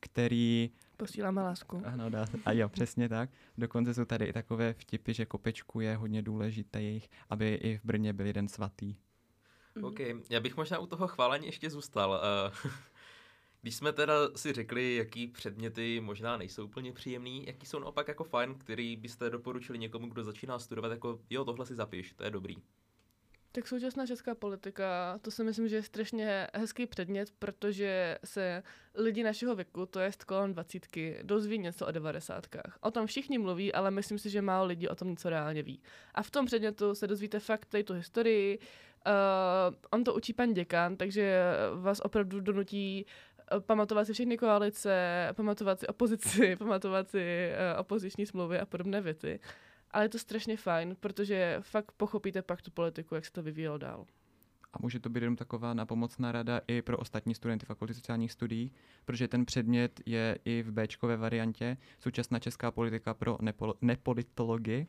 který... 0.00 0.70
Posíláme 0.96 1.42
lásku. 1.42 1.82
Ano, 1.84 2.10
dá, 2.10 2.26
a 2.44 2.52
jo, 2.52 2.68
přesně 2.68 3.08
tak. 3.08 3.30
Dokonce 3.58 3.94
jsou 3.94 4.04
tady 4.04 4.24
i 4.24 4.32
takové 4.32 4.72
vtipy, 4.72 5.12
že 5.12 5.26
Kopečku 5.26 5.80
je 5.80 5.96
hodně 5.96 6.22
důležité, 6.22 6.82
jejich, 6.82 7.08
aby 7.30 7.54
i 7.54 7.78
v 7.78 7.84
Brně 7.84 8.12
byl 8.12 8.26
jeden 8.26 8.48
svatý. 8.48 8.96
Mm. 9.74 9.84
OK, 9.84 10.00
já 10.30 10.40
bych 10.40 10.56
možná 10.56 10.78
u 10.78 10.86
toho 10.86 11.08
chválení 11.08 11.46
ještě 11.46 11.70
zůstal. 11.70 12.20
Eh, 12.22 12.68
když 13.62 13.74
jsme 13.74 13.92
teda 13.92 14.14
si 14.36 14.52
řekli, 14.52 14.94
jaký 14.94 15.26
předměty 15.26 16.00
možná 16.00 16.36
nejsou 16.36 16.64
úplně 16.64 16.92
příjemný, 16.92 17.46
jaký 17.46 17.66
jsou 17.66 17.78
naopak 17.78 18.08
jako 18.08 18.24
fajn, 18.24 18.54
který 18.54 18.96
byste 18.96 19.30
doporučili 19.30 19.78
někomu, 19.78 20.06
kdo 20.06 20.24
začíná 20.24 20.58
studovat, 20.58 20.92
jako 20.92 21.20
jo, 21.30 21.44
tohle 21.44 21.66
si 21.66 21.74
zapiš, 21.74 22.12
to 22.12 22.24
je 22.24 22.30
dobrý. 22.30 22.56
Tak 23.54 23.68
současná 23.68 24.06
česká 24.06 24.34
politika, 24.34 25.18
to 25.22 25.30
si 25.30 25.44
myslím, 25.44 25.68
že 25.68 25.76
je 25.76 25.82
strašně 25.82 26.46
hezký 26.54 26.86
předmět, 26.86 27.30
protože 27.38 28.18
se 28.24 28.62
lidi 28.94 29.22
našeho 29.22 29.54
věku, 29.54 29.86
to 29.86 30.00
je 30.00 30.10
kolem 30.26 30.52
dvacítky, 30.52 31.18
dozví 31.22 31.58
něco 31.58 31.86
o 31.86 31.90
devadesátkách. 31.90 32.78
O 32.80 32.90
tom 32.90 33.06
všichni 33.06 33.38
mluví, 33.38 33.72
ale 33.72 33.90
myslím 33.90 34.18
si, 34.18 34.30
že 34.30 34.42
málo 34.42 34.66
lidí 34.66 34.88
o 34.88 34.94
tom 34.94 35.10
něco 35.10 35.30
reálně 35.30 35.62
ví. 35.62 35.82
A 36.14 36.22
v 36.22 36.30
tom 36.30 36.46
předmětu 36.46 36.94
se 36.94 37.06
dozvíte 37.06 37.40
fakt 37.40 37.66
tady 37.66 37.84
tu 37.84 37.94
historii, 37.94 38.58
uh, 38.58 39.74
on 39.90 40.04
to 40.04 40.14
učí 40.14 40.32
pan 40.32 40.52
děkan, 40.52 40.96
takže 40.96 41.42
vás 41.74 42.00
opravdu 42.00 42.40
donutí 42.40 43.06
eh, 43.56 43.60
pamatovat 43.60 44.06
si 44.06 44.12
všechny 44.12 44.38
koalice, 44.38 45.28
pamatovat 45.32 45.80
si 45.80 45.86
opozici, 45.86 46.56
pamatovat 46.58 47.10
si 47.10 47.50
uh, 47.74 47.80
opoziční 47.80 48.26
smlouvy 48.26 48.60
a 48.60 48.66
podobné 48.66 49.00
věci 49.00 49.40
ale 49.92 50.04
je 50.04 50.08
to 50.08 50.18
strašně 50.18 50.56
fajn, 50.56 50.96
protože 51.00 51.58
fakt 51.60 51.92
pochopíte 51.92 52.42
pak 52.42 52.62
tu 52.62 52.70
politiku, 52.70 53.14
jak 53.14 53.24
se 53.24 53.32
to 53.32 53.42
vyvíjelo 53.42 53.78
dál. 53.78 54.06
A 54.72 54.78
může 54.80 55.00
to 55.00 55.08
být 55.10 55.20
jenom 55.20 55.36
taková 55.36 55.74
napomocná 55.74 56.32
rada 56.32 56.60
i 56.66 56.82
pro 56.82 56.98
ostatní 56.98 57.34
studenty 57.34 57.66
fakulty 57.66 57.94
sociálních 57.94 58.32
studií, 58.32 58.72
protože 59.04 59.28
ten 59.28 59.44
předmět 59.44 60.00
je 60.06 60.38
i 60.44 60.62
v 60.62 60.72
Bčkové 60.72 61.16
variantě, 61.16 61.76
současná 61.98 62.38
česká 62.38 62.70
politika 62.70 63.14
pro 63.14 63.36
nepol- 63.36 63.74
nepolitologii. 63.80 64.86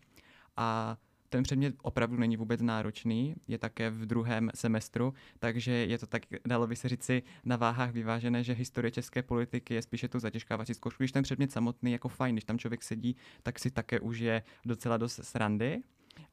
A 0.57 0.97
ten 1.33 1.43
předmět 1.43 1.75
opravdu 1.81 2.17
není 2.17 2.37
vůbec 2.37 2.61
náročný, 2.61 3.35
je 3.47 3.57
také 3.57 3.89
v 3.89 4.05
druhém 4.05 4.49
semestru, 4.55 5.13
takže 5.39 5.71
je 5.71 5.97
to 5.97 6.07
tak, 6.07 6.21
dalo 6.45 6.67
by 6.67 6.75
se 6.75 6.89
říci, 6.89 7.23
na 7.45 7.55
váhách 7.55 7.91
vyvážené, 7.91 8.43
že 8.43 8.53
historie 8.53 8.91
české 8.91 9.23
politiky 9.23 9.73
je 9.73 9.81
spíše 9.81 10.07
tu 10.07 10.19
zatěžkávací 10.19 10.73
zkoušku. 10.73 11.03
Když 11.03 11.11
ten 11.11 11.23
předmět 11.23 11.51
samotný 11.51 11.91
jako 11.91 12.07
fajn, 12.07 12.35
když 12.35 12.43
tam 12.43 12.57
člověk 12.57 12.83
sedí, 12.83 13.15
tak 13.43 13.59
si 13.59 13.71
také 13.71 13.99
už 13.99 14.19
je 14.19 14.43
docela 14.65 14.97
dost 14.97 15.19
srandy. 15.23 15.81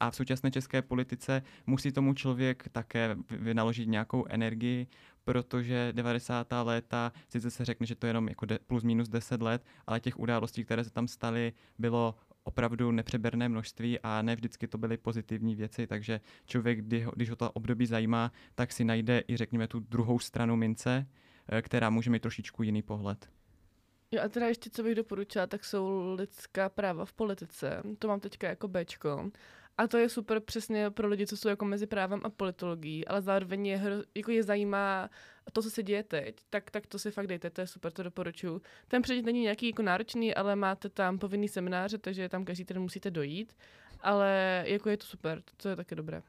A 0.00 0.11
v 0.11 0.16
současné 0.16 0.50
české 0.50 0.83
politice 0.83 1.42
musí 1.66 1.92
tomu 1.92 2.14
člověk 2.14 2.69
také 2.73 3.16
vynaložit 3.30 3.88
nějakou 3.88 4.26
energii, 4.28 4.87
protože 5.25 5.92
90. 5.92 6.47
léta, 6.62 7.12
sice 7.28 7.50
se 7.50 7.64
řekne, 7.64 7.87
že 7.87 7.95
to 7.95 8.07
je 8.07 8.09
jenom 8.09 8.28
jako 8.28 8.47
plus 8.66 8.83
minus 8.83 9.09
10 9.09 9.42
let, 9.42 9.64
ale 9.87 10.00
těch 10.00 10.19
událostí, 10.19 10.64
které 10.64 10.85
se 10.85 10.90
tam 10.90 11.09
staly, 11.09 11.52
bylo 11.78 12.14
opravdu 12.45 12.91
nepřeberné 12.91 13.49
množství 13.49 13.99
a 14.03 14.23
ne 14.23 14.37
vždycky 14.37 14.69
to 14.69 14.79
byly 14.79 14.97
pozitivní 14.97 15.55
věci, 15.55 15.87
takže 15.87 16.21
člověk, 16.47 16.81
když 17.15 17.31
ho 17.31 17.37
to 17.37 17.53
období 17.53 17.87
zajímá, 17.87 18.33
tak 18.55 18.73
si 18.73 18.85
najde 18.85 19.23
i 19.29 19.37
řekněme 19.37 19.69
tu 19.69 19.81
druhou 19.81 20.19
stranu 20.19 20.57
mince, 20.57 21.07
eh, 21.49 21.63
která 21.63 21.91
může 21.91 22.11
mít 22.11 22.23
trošičku 22.23 22.63
jiný 22.63 22.83
pohled. 22.83 23.31
Jo 24.11 24.23
a 24.25 24.29
teda 24.29 24.47
ještě, 24.47 24.71
co 24.71 24.83
bych 24.83 24.95
doporučila, 24.95 25.47
tak 25.47 25.65
jsou 25.65 26.15
lidská 26.15 26.69
práva 26.69 27.05
v 27.05 27.13
politice. 27.13 27.83
To 27.99 28.09
mám 28.09 28.21
teďka 28.21 28.49
jako 28.49 28.69
Bčko. 28.69 29.31
A 29.79 29.87
to 29.87 29.99
je 29.99 30.09
super 30.09 30.41
přesně 30.41 30.91
pro 30.91 31.09
lidi, 31.09 31.27
co 31.27 31.37
jsou 31.37 31.49
jako 31.49 31.65
mezi 31.65 31.87
právem 31.87 32.21
a 32.25 32.31
politologií, 32.31 33.09
ale 33.09 33.23
zároveň 33.23 33.67
je, 33.67 33.77
hro, 33.77 33.95
jako 34.15 34.31
je 34.31 34.43
zajímá 34.43 35.11
to, 35.53 35.62
co 35.62 35.71
se 35.71 35.83
děje 35.83 36.03
teď, 36.03 36.37
tak, 36.50 36.71
tak 36.71 36.87
to 36.87 36.99
si 36.99 37.11
fakt 37.11 37.27
dejte, 37.27 37.50
to 37.50 37.61
je 37.61 37.67
super, 37.67 37.93
to 37.93 38.03
doporučuju. 38.03 38.62
Ten 38.89 39.03
předmět 39.03 39.27
není 39.27 39.41
nějaký 39.43 39.67
jako 39.67 39.83
náročný, 39.83 40.35
ale 40.35 40.57
máte 40.57 40.89
tam 40.89 41.19
povinný 41.19 41.49
semináře, 41.49 41.99
takže 41.99 42.29
tam 42.29 42.45
každý 42.45 42.65
den 42.65 42.83
musíte 42.83 43.11
dojít, 43.11 43.57
ale 44.00 44.65
jako 44.67 44.91
je 44.91 44.97
to 44.97 45.07
super, 45.07 45.43
to, 45.57 45.69
je 45.69 45.77
taky 45.77 45.95
dobré. 45.95 46.23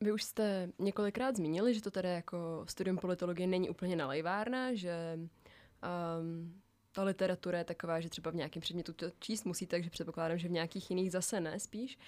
Vy 0.00 0.12
už 0.12 0.22
jste 0.22 0.68
několikrát 0.78 1.36
zmínili, 1.36 1.74
že 1.74 1.82
to 1.82 1.90
tady 1.90 2.08
jako 2.08 2.64
studium 2.68 2.98
politologie 2.98 3.46
není 3.46 3.68
úplně 3.68 3.96
nalejvárna, 3.96 4.74
že 4.74 5.18
um, 5.18 6.60
ta 6.92 7.02
literatura 7.02 7.58
je 7.58 7.64
taková, 7.64 8.00
že 8.00 8.08
třeba 8.08 8.30
v 8.30 8.34
nějakém 8.34 8.60
předmětu 8.60 8.92
to 8.92 9.06
číst 9.18 9.44
musíte, 9.44 9.70
takže 9.70 9.90
předpokládám, 9.90 10.38
že 10.38 10.48
v 10.48 10.52
nějakých 10.52 10.90
jiných 10.90 11.12
zase 11.12 11.40
ne 11.40 11.60
spíš. 11.60 11.98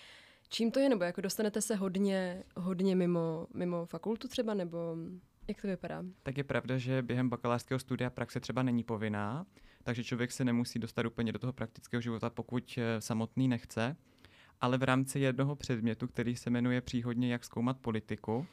Čím 0.49 0.71
to 0.71 0.81
je, 0.81 0.89
nebo 0.89 1.05
jako 1.05 1.21
dostanete 1.21 1.61
se 1.61 1.75
hodně, 1.77 2.45
hodně 2.57 2.97
mimo, 2.97 3.47
mimo 3.55 3.87
fakultu 3.87 4.29
třeba, 4.29 4.55
nebo 4.55 4.97
jak 5.49 5.63
to 5.63 5.69
vypadá? 5.69 6.05
Tak 6.23 6.39
je 6.39 6.45
pravda, 6.45 6.79
že 6.79 7.03
během 7.03 7.29
bakalářského 7.29 7.79
studia 7.79 8.11
praxe 8.11 8.41
třeba 8.41 8.63
není 8.63 8.85
povinná, 8.85 9.47
takže 9.85 10.05
člověk 10.05 10.33
se 10.33 10.45
nemusí 10.45 10.79
dostat 10.79 11.07
úplně 11.07 11.33
do 11.33 11.39
toho 11.39 11.53
praktického 11.53 12.01
života, 12.01 12.31
pokud 12.31 12.79
eh, 12.79 13.01
samotný 13.01 13.49
nechce. 13.49 13.97
Ale 14.61 14.79
v 14.79 14.83
rámci 14.83 15.21
jednoho 15.21 15.57
předmětu, 15.57 16.07
který 16.07 16.37
se 16.37 16.51
jmenuje 16.51 16.81
příhodně 16.81 17.33
Jak 17.33 17.45
zkoumat 17.45 17.79
politiku, 17.79 18.47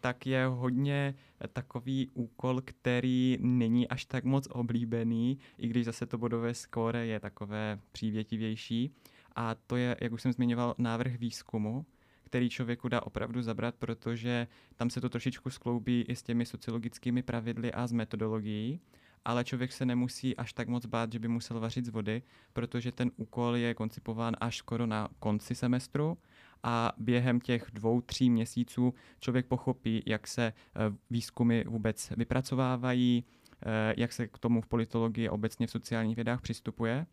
tak 0.00 0.26
je 0.26 0.46
hodně 0.46 1.14
eh, 1.44 1.48
takový 1.48 2.10
úkol, 2.14 2.60
který 2.64 3.38
není 3.40 3.88
až 3.88 4.04
tak 4.04 4.24
moc 4.24 4.48
oblíbený, 4.50 5.38
i 5.58 5.68
když 5.68 5.84
zase 5.84 6.06
to 6.06 6.18
bodové 6.18 6.54
skóre 6.54 7.06
je 7.06 7.20
takové 7.20 7.78
přívětivější. 7.92 8.94
A 9.36 9.54
to 9.66 9.76
je, 9.76 9.96
jak 10.00 10.12
už 10.12 10.22
jsem 10.22 10.32
zmiňoval, 10.32 10.74
návrh 10.78 11.14
výzkumu, 11.18 11.86
který 12.24 12.50
člověku 12.50 12.88
dá 12.88 13.02
opravdu 13.02 13.42
zabrat, 13.42 13.74
protože 13.74 14.46
tam 14.76 14.90
se 14.90 15.00
to 15.00 15.08
trošičku 15.08 15.50
skloubí 15.50 16.04
i 16.08 16.16
s 16.16 16.22
těmi 16.22 16.46
sociologickými 16.46 17.22
pravidly 17.22 17.72
a 17.72 17.86
s 17.86 17.92
metodologií, 17.92 18.80
ale 19.24 19.44
člověk 19.44 19.72
se 19.72 19.86
nemusí 19.86 20.36
až 20.36 20.52
tak 20.52 20.68
moc 20.68 20.86
bát, 20.86 21.12
že 21.12 21.18
by 21.18 21.28
musel 21.28 21.60
vařit 21.60 21.84
z 21.84 21.88
vody, 21.88 22.22
protože 22.52 22.92
ten 22.92 23.10
úkol 23.16 23.56
je 23.56 23.74
koncipován 23.74 24.36
až 24.40 24.56
skoro 24.56 24.86
na 24.86 25.08
konci 25.18 25.54
semestru 25.54 26.18
a 26.62 26.92
během 26.98 27.40
těch 27.40 27.66
dvou, 27.72 28.00
tří 28.00 28.30
měsíců 28.30 28.94
člověk 29.20 29.46
pochopí, 29.46 30.02
jak 30.06 30.26
se 30.26 30.46
eh, 30.46 30.80
výzkumy 31.10 31.64
vůbec 31.64 32.12
vypracovávají, 32.16 33.24
eh, 33.62 33.94
jak 33.96 34.12
se 34.12 34.26
k 34.26 34.38
tomu 34.38 34.60
v 34.60 34.66
politologii 34.66 35.28
a 35.28 35.32
obecně 35.32 35.66
v 35.66 35.70
sociálních 35.70 36.16
vědách 36.16 36.40
přistupuje. 36.40 37.06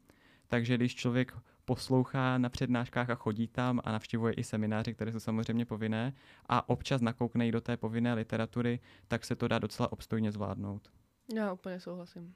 Takže 0.48 0.78
když 0.78 0.96
člověk 0.96 1.34
poslouchá 1.66 2.38
na 2.38 2.50
přednáškách 2.50 3.10
a 3.10 3.16
chodí 3.16 3.48
tam 3.48 3.82
a 3.84 3.92
navštěvuje 3.92 4.34
i 4.34 4.44
semináře, 4.44 4.94
které 4.94 5.12
jsou 5.12 5.20
samozřejmě 5.20 5.66
povinné 5.66 6.14
a 6.50 6.70
občas 6.70 7.02
nakoukne 7.02 7.48
i 7.48 7.52
do 7.52 7.62
té 7.62 7.78
povinné 7.78 8.14
literatury, 8.14 8.80
tak 9.08 9.26
se 9.26 9.36
to 9.36 9.48
dá 9.48 9.60
docela 9.60 9.92
obstojně 9.92 10.32
zvládnout. 10.32 10.92
Já 11.36 11.54
úplně 11.54 11.80
souhlasím. 11.80 12.36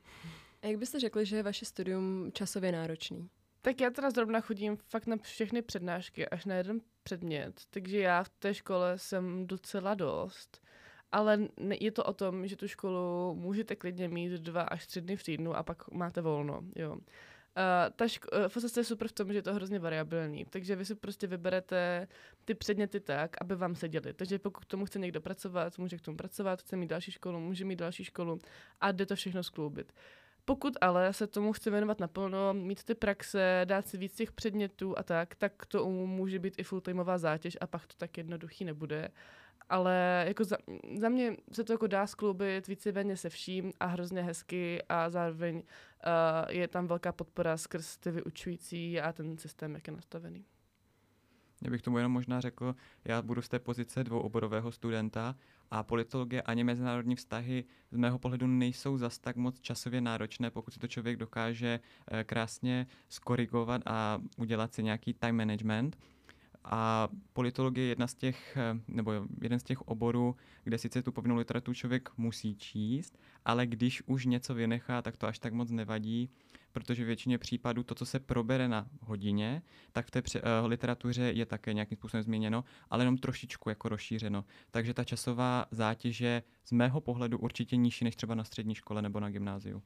A 0.61 0.67
jak 0.67 0.77
byste 0.77 0.99
řekli, 0.99 1.25
že 1.25 1.35
je 1.35 1.43
vaše 1.43 1.65
studium 1.65 2.31
časově 2.33 2.71
náročný? 2.71 3.29
Tak 3.61 3.81
já 3.81 3.89
teda 3.89 4.09
zrovna 4.11 4.41
chodím 4.41 4.77
fakt 4.77 5.07
na 5.07 5.17
všechny 5.17 5.61
přednášky, 5.61 6.27
až 6.27 6.45
na 6.45 6.55
jeden 6.55 6.79
předmět, 7.03 7.61
takže 7.69 7.99
já 7.99 8.23
v 8.23 8.29
té 8.29 8.53
škole 8.53 8.97
jsem 8.97 9.47
docela 9.47 9.93
dost. 9.93 10.61
ale 11.11 11.39
je 11.79 11.91
to 11.91 12.03
o 12.03 12.13
tom, 12.13 12.47
že 12.47 12.55
tu 12.55 12.67
školu 12.67 13.35
můžete 13.35 13.75
klidně 13.75 14.07
mít 14.07 14.31
dva 14.31 14.61
až 14.61 14.87
tři 14.87 15.01
dny 15.01 15.15
v 15.15 15.23
týdnu 15.23 15.55
a 15.55 15.63
pak 15.63 15.91
máte 15.91 16.21
volno, 16.21 16.61
jo. 16.75 16.97
Uh, 17.57 17.93
ta 17.95 18.05
ško- 18.05 18.45
uh, 18.57 18.77
je 18.77 18.83
super 18.83 19.07
v 19.07 19.11
tom, 19.11 19.27
že 19.33 19.37
je 19.37 19.41
to 19.41 19.53
hrozně 19.53 19.79
variabilní, 19.79 20.45
takže 20.45 20.75
vy 20.75 20.85
si 20.85 20.95
prostě 20.95 21.27
vyberete 21.27 22.07
ty 22.45 22.55
předměty 22.55 22.99
tak, 22.99 23.35
aby 23.41 23.55
vám 23.55 23.75
seděly. 23.75 24.13
Takže 24.13 24.39
pokud 24.39 24.65
k 24.65 24.67
tomu 24.67 24.85
chce 24.85 24.99
někdo 24.99 25.21
pracovat, 25.21 25.77
může 25.77 25.97
k 25.97 26.01
tomu 26.01 26.17
pracovat, 26.17 26.61
chce 26.61 26.75
mít 26.75 26.87
další 26.87 27.11
školu, 27.11 27.39
může 27.39 27.65
mít 27.65 27.79
další 27.79 28.03
školu 28.03 28.39
a 28.81 28.91
jde 28.91 29.05
to 29.05 29.15
všechno 29.15 29.43
skloubit. 29.43 29.93
Pokud 30.45 30.77
ale 30.81 31.13
se 31.13 31.27
tomu 31.27 31.53
chce 31.53 31.71
věnovat 31.71 31.99
naplno, 31.99 32.53
mít 32.53 32.83
ty 32.83 32.95
praxe, 32.95 33.61
dát 33.65 33.87
si 33.87 33.97
víc 33.97 34.15
těch 34.15 34.31
předmětů 34.31 34.97
a 34.97 35.03
tak, 35.03 35.35
tak 35.35 35.65
to 35.65 35.89
může 35.89 36.39
být 36.39 36.53
i 36.57 36.63
fulltimeová 36.63 37.17
zátěž 37.17 37.57
a 37.61 37.67
pak 37.67 37.87
to 37.87 37.93
tak 37.97 38.17
jednoduchý 38.17 38.65
nebude. 38.65 39.09
Ale 39.69 40.25
jako 40.27 40.43
za, 40.43 40.57
za 40.99 41.09
mě 41.09 41.37
se 41.51 41.63
to 41.63 41.73
jako 41.73 41.87
dá 41.87 42.07
skloubit 42.07 42.67
víceméně 42.67 43.17
se 43.17 43.29
vším 43.29 43.73
a 43.79 43.85
hrozně 43.85 44.21
hezky 44.21 44.81
a 44.89 45.09
zároveň 45.09 45.55
uh, 45.55 45.61
je 46.49 46.67
tam 46.67 46.87
velká 46.87 47.11
podpora 47.11 47.57
skrz 47.57 47.97
ty 47.97 48.11
vyučující 48.11 49.01
a 49.01 49.13
ten 49.13 49.37
systém, 49.37 49.73
jak 49.75 49.87
je 49.87 49.93
nastavený. 49.93 50.45
Já 51.63 51.71
bych 51.71 51.81
tomu 51.81 51.97
jenom 51.97 52.11
možná 52.11 52.41
řekl, 52.41 52.75
já 53.05 53.21
budu 53.21 53.41
z 53.41 53.49
té 53.49 53.59
pozice 53.59 54.03
dvouoborového 54.03 54.71
studenta 54.71 55.35
a 55.71 55.83
politologie 55.83 56.41
ani 56.41 56.63
mezinárodní 56.63 57.15
vztahy 57.15 57.63
z 57.91 57.97
mého 57.97 58.19
pohledu 58.19 58.47
nejsou 58.47 58.97
zas 58.97 59.19
tak 59.19 59.35
moc 59.35 59.59
časově 59.59 60.01
náročné, 60.01 60.49
pokud 60.49 60.73
si 60.73 60.79
to 60.79 60.87
člověk 60.87 61.17
dokáže 61.17 61.79
eh, 62.07 62.23
krásně 62.23 62.87
skorigovat 63.09 63.81
a 63.85 64.21
udělat 64.37 64.73
si 64.73 64.83
nějaký 64.83 65.13
time 65.13 65.35
management. 65.37 65.97
A 66.69 67.09
politologie 67.33 67.85
je 67.85 67.89
jedna 67.89 68.07
z 68.07 68.15
těch, 68.15 68.57
eh, 68.57 68.79
nebo 68.87 69.11
jeden 69.41 69.59
z 69.59 69.63
těch 69.63 69.81
oborů, 69.81 70.35
kde 70.63 70.77
sice 70.77 71.01
tu 71.01 71.11
povinnou 71.11 71.35
literaturu 71.35 71.75
člověk 71.75 72.09
musí 72.17 72.55
číst, 72.55 73.19
ale 73.45 73.67
když 73.67 74.03
už 74.05 74.25
něco 74.25 74.53
vynechá, 74.53 75.01
tak 75.01 75.17
to 75.17 75.27
až 75.27 75.39
tak 75.39 75.53
moc 75.53 75.71
nevadí, 75.71 76.29
protože 76.71 77.05
většině 77.05 77.37
případů 77.37 77.83
to, 77.83 77.95
co 77.95 78.05
se 78.05 78.19
probere 78.19 78.67
na 78.67 78.87
hodině, 79.01 79.61
tak 79.91 80.07
v 80.07 80.11
té 80.11 80.21
uh, 80.21 80.41
literatuře 80.65 81.21
je 81.21 81.45
také 81.45 81.73
nějakým 81.73 81.97
způsobem 81.97 82.23
změněno, 82.23 82.63
ale 82.89 83.01
jenom 83.03 83.17
trošičku 83.17 83.69
jako 83.69 83.89
rozšířeno. 83.89 84.45
Takže 84.71 84.93
ta 84.93 85.03
časová 85.03 85.65
zátěž 85.71 86.21
je 86.21 86.43
z 86.65 86.71
mého 86.71 87.01
pohledu 87.01 87.37
určitě 87.37 87.75
nižší 87.75 88.05
než 88.05 88.15
třeba 88.15 88.35
na 88.35 88.43
střední 88.43 88.75
škole 88.75 89.01
nebo 89.01 89.19
na 89.19 89.29
gymnáziu. 89.29 89.83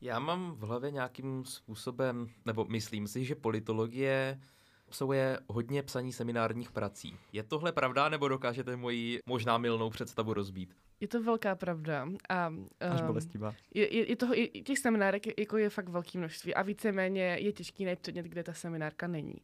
Já 0.00 0.18
mám 0.18 0.52
v 0.52 0.60
hlavě 0.60 0.90
nějakým 0.90 1.44
způsobem, 1.44 2.28
nebo 2.44 2.64
myslím 2.64 3.08
si, 3.08 3.24
že 3.24 3.34
politologie 3.34 4.40
obsahuje 4.88 5.38
hodně 5.48 5.82
psaní 5.82 6.12
seminárních 6.12 6.72
prací. 6.72 7.16
Je 7.32 7.42
tohle 7.42 7.72
pravda, 7.72 8.08
nebo 8.08 8.28
dokážete 8.28 8.76
moji 8.76 9.20
možná 9.26 9.58
milnou 9.58 9.90
představu 9.90 10.34
rozbít? 10.34 10.74
Je 11.00 11.08
to 11.08 11.22
velká 11.22 11.54
pravda. 11.54 12.08
A, 12.28 12.48
um, 12.48 12.68
Až 12.80 13.02
bolestivá. 13.02 13.54
Je, 13.74 13.94
je, 13.96 14.10
je 14.10 14.16
toho, 14.16 14.34
je, 14.34 14.48
těch 14.48 14.78
seminárek 14.78 15.26
je, 15.26 15.34
jako 15.38 15.56
je 15.56 15.70
fakt 15.70 15.88
velké 15.88 16.18
množství 16.18 16.54
a 16.54 16.62
víceméně 16.62 17.22
je 17.22 17.52
těžký 17.52 17.84
najít 17.84 18.00
předmět, 18.00 18.26
kde 18.26 18.42
ta 18.42 18.52
seminárka 18.52 19.06
není. 19.06 19.34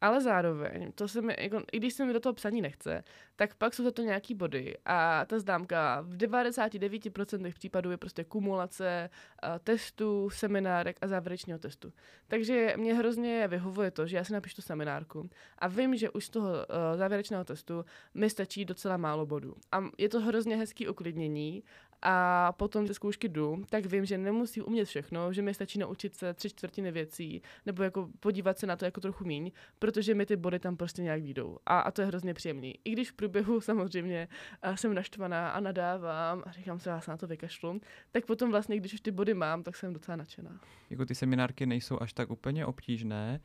Ale 0.00 0.20
zároveň, 0.20 0.92
to 0.92 1.08
se 1.08 1.22
mi, 1.22 1.36
jako, 1.38 1.62
i 1.72 1.76
když 1.76 1.94
se 1.94 2.04
mi 2.04 2.12
do 2.12 2.20
toho 2.20 2.32
psaní 2.32 2.62
nechce, 2.62 3.04
tak 3.36 3.54
pak 3.54 3.74
jsou 3.74 3.84
za 3.84 3.90
to 3.90 4.02
nějaký 4.02 4.34
body 4.34 4.76
a 4.84 5.24
ta 5.24 5.38
známka 5.38 6.00
v 6.00 6.16
99% 6.16 7.52
případů 7.52 7.90
je 7.90 7.96
prostě 7.96 8.24
kumulace 8.24 9.10
uh, 9.10 9.58
testů, 9.58 10.30
seminárek 10.30 10.96
a 11.00 11.06
závěrečného 11.06 11.58
testu. 11.58 11.92
Takže 12.28 12.74
mě 12.76 12.94
hrozně 12.94 13.48
vyhovuje 13.48 13.90
to, 13.90 14.06
že 14.06 14.16
já 14.16 14.24
si 14.24 14.32
napíšu 14.32 14.56
tu 14.56 14.62
seminárku 14.62 15.30
a 15.58 15.68
vím, 15.68 15.96
že 15.96 16.10
už 16.10 16.24
z 16.24 16.30
toho 16.30 16.50
uh, 16.50 16.56
závěrečného 16.96 17.44
testu 17.44 17.84
mi 18.14 18.30
stačí 18.30 18.64
docela 18.64 18.96
málo 18.96 19.26
bodů. 19.26 19.54
A 19.72 19.84
je 19.98 20.08
to 20.08 20.20
hrozně 20.20 20.56
hezký 20.56 20.88
uklidnění 20.88 21.62
a 22.02 22.52
potom 22.52 22.86
ze 22.86 22.94
zkoušky 22.94 23.28
jdu, 23.28 23.64
tak 23.70 23.86
vím, 23.86 24.04
že 24.04 24.18
nemusím 24.18 24.64
umět 24.66 24.84
všechno, 24.84 25.32
že 25.32 25.42
mi 25.42 25.54
stačí 25.54 25.78
naučit 25.78 26.14
se 26.14 26.34
tři 26.34 26.50
čtvrtiny 26.50 26.92
věcí, 26.92 27.42
nebo 27.66 27.82
jako 27.82 28.08
podívat 28.20 28.58
se 28.58 28.66
na 28.66 28.76
to 28.76 28.84
jako 28.84 29.00
trochu 29.00 29.24
míň, 29.24 29.50
protože 29.78 30.14
mi 30.14 30.26
ty 30.26 30.36
body 30.36 30.58
tam 30.58 30.76
prostě 30.76 31.02
nějak 31.02 31.22
výjdou. 31.22 31.58
A, 31.66 31.80
a 31.80 31.90
to 31.90 32.00
je 32.00 32.06
hrozně 32.06 32.34
příjemný. 32.34 32.74
I 32.84 32.90
když 32.90 33.10
v 33.10 33.14
průběhu 33.14 33.60
samozřejmě 33.60 34.28
jsem 34.74 34.94
naštvaná 34.94 35.50
a 35.50 35.60
nadávám 35.60 36.42
a 36.46 36.52
říkám 36.52 36.78
se, 36.78 36.90
já 36.90 37.00
se 37.00 37.10
na 37.10 37.16
to 37.16 37.26
vykašlu, 37.26 37.80
tak 38.10 38.26
potom 38.26 38.50
vlastně, 38.50 38.76
když 38.76 38.94
už 38.94 39.00
ty 39.00 39.10
body 39.10 39.34
mám, 39.34 39.62
tak 39.62 39.76
jsem 39.76 39.92
docela 39.92 40.16
nadšená. 40.16 40.60
Jako 40.90 41.04
ty 41.04 41.14
seminárky 41.14 41.66
nejsou 41.66 42.02
až 42.02 42.12
tak 42.12 42.30
úplně 42.30 42.66
obtížné. 42.66 43.40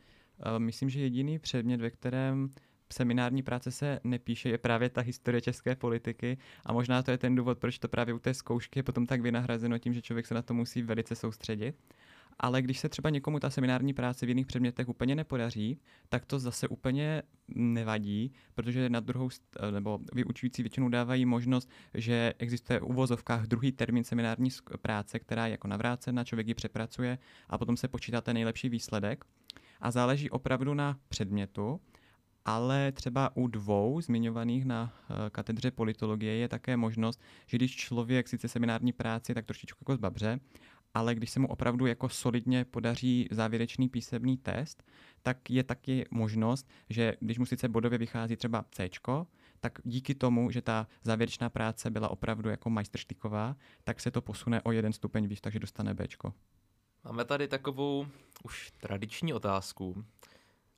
Myslím, 0.58 0.88
že 0.88 1.00
jediný 1.00 1.38
předmět, 1.38 1.80
ve 1.80 1.90
kterém 1.90 2.50
seminární 2.92 3.42
práce 3.42 3.70
se 3.70 4.00
nepíše, 4.04 4.48
je 4.48 4.58
právě 4.58 4.90
ta 4.90 5.00
historie 5.00 5.40
české 5.40 5.76
politiky 5.76 6.38
a 6.66 6.72
možná 6.72 7.02
to 7.02 7.10
je 7.10 7.18
ten 7.18 7.34
důvod, 7.34 7.58
proč 7.58 7.78
to 7.78 7.88
právě 7.88 8.14
u 8.14 8.18
té 8.18 8.34
zkoušky 8.34 8.78
je 8.78 8.82
potom 8.82 9.06
tak 9.06 9.20
vynahrazeno 9.20 9.78
tím, 9.78 9.92
že 9.92 10.02
člověk 10.02 10.26
se 10.26 10.34
na 10.34 10.42
to 10.42 10.54
musí 10.54 10.82
velice 10.82 11.14
soustředit. 11.14 11.76
Ale 12.38 12.62
když 12.62 12.78
se 12.78 12.88
třeba 12.88 13.10
někomu 13.10 13.40
ta 13.40 13.50
seminární 13.50 13.94
práce 13.94 14.26
v 14.26 14.28
jiných 14.28 14.46
předmětech 14.46 14.88
úplně 14.88 15.14
nepodaří, 15.14 15.80
tak 16.08 16.24
to 16.24 16.38
zase 16.38 16.68
úplně 16.68 17.22
nevadí, 17.48 18.32
protože 18.54 18.88
na 18.90 19.00
druhou, 19.00 19.28
nebo 19.70 19.98
vyučující 20.12 20.62
většinou 20.62 20.88
dávají 20.88 21.26
možnost, 21.26 21.70
že 21.94 22.34
existuje 22.38 22.80
v 22.80 22.84
uvozovkách 22.84 23.46
druhý 23.46 23.72
termín 23.72 24.04
seminární 24.04 24.50
práce, 24.82 25.18
která 25.18 25.46
je 25.46 25.50
jako 25.50 25.68
navrácena, 25.68 26.24
člověk 26.24 26.48
ji 26.48 26.54
přepracuje 26.54 27.18
a 27.48 27.58
potom 27.58 27.76
se 27.76 27.88
počítá 27.88 28.20
ten 28.20 28.34
nejlepší 28.34 28.68
výsledek. 28.68 29.24
A 29.80 29.90
záleží 29.90 30.30
opravdu 30.30 30.74
na 30.74 30.98
předmětu 31.08 31.80
ale 32.46 32.92
třeba 32.92 33.36
u 33.36 33.46
dvou 33.46 34.00
zmiňovaných 34.00 34.64
na 34.64 34.82
uh, 35.10 35.16
katedře 35.30 35.70
politologie 35.70 36.36
je 36.36 36.48
také 36.48 36.76
možnost, 36.76 37.20
že 37.46 37.56
když 37.56 37.76
člověk 37.76 38.28
sice 38.28 38.48
seminární 38.48 38.92
práci 38.92 39.34
tak 39.34 39.46
trošičku 39.46 39.78
jako 39.80 39.94
zbabře, 39.94 40.40
ale 40.94 41.14
když 41.14 41.30
se 41.30 41.40
mu 41.40 41.48
opravdu 41.48 41.86
jako 41.86 42.08
solidně 42.08 42.64
podaří 42.64 43.28
závěrečný 43.30 43.88
písemný 43.88 44.36
test, 44.36 44.82
tak 45.22 45.50
je 45.50 45.64
taky 45.64 46.06
možnost, 46.10 46.68
že 46.90 47.14
když 47.20 47.38
mu 47.38 47.46
sice 47.46 47.68
bodově 47.68 47.98
vychází 47.98 48.36
třeba 48.36 48.64
C, 48.70 48.88
tak 49.60 49.78
díky 49.84 50.14
tomu, 50.14 50.50
že 50.50 50.62
ta 50.62 50.86
závěrečná 51.02 51.50
práce 51.50 51.90
byla 51.90 52.08
opravdu 52.08 52.50
jako 52.50 52.70
majstrštyková, 52.70 53.56
tak 53.84 54.00
se 54.00 54.10
to 54.10 54.22
posune 54.22 54.62
o 54.62 54.72
jeden 54.72 54.92
stupeň 54.92 55.26
výš, 55.26 55.40
takže 55.40 55.58
dostane 55.58 55.94
B. 55.94 56.04
Máme 57.04 57.24
tady 57.24 57.48
takovou 57.48 58.06
už 58.44 58.72
tradiční 58.80 59.32
otázku. 59.32 60.04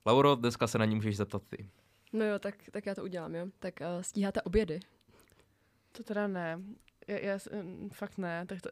Lauro, 0.09 0.35
dneska 0.35 0.67
se 0.67 0.79
na 0.79 0.85
ní 0.85 0.95
můžeš 0.95 1.17
zeptat 1.17 1.43
ty. 1.49 1.69
No 2.13 2.25
jo, 2.25 2.39
tak, 2.39 2.55
tak 2.71 2.87
já 2.87 2.95
to 2.95 3.03
udělám, 3.03 3.35
jo. 3.35 3.47
Tak 3.59 3.75
uh, 3.81 4.03
stíháte 4.03 4.43
obědy? 4.43 4.81
To 5.93 6.03
teda 6.03 6.27
ne. 6.27 6.61
Já, 7.09 7.19
já 7.19 7.39
fakt 7.93 8.19
ne. 8.19 8.47
Tak 8.47 8.63
to, 8.63 8.71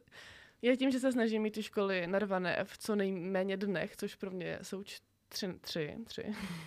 já 0.62 0.77
tím, 0.77 0.90
že 0.90 1.01
se 1.01 1.12
snažím 1.12 1.42
mít 1.42 1.55
ty 1.55 1.62
školy 1.62 2.07
narvané 2.07 2.64
v 2.64 2.79
co 2.79 2.96
nejméně 2.96 3.57
dnech, 3.57 3.96
což 3.96 4.14
pro 4.14 4.31
mě 4.31 4.59
jsou 4.62 4.83
tři, 5.29 5.55
tři, 5.61 5.97
tři. 6.05 6.23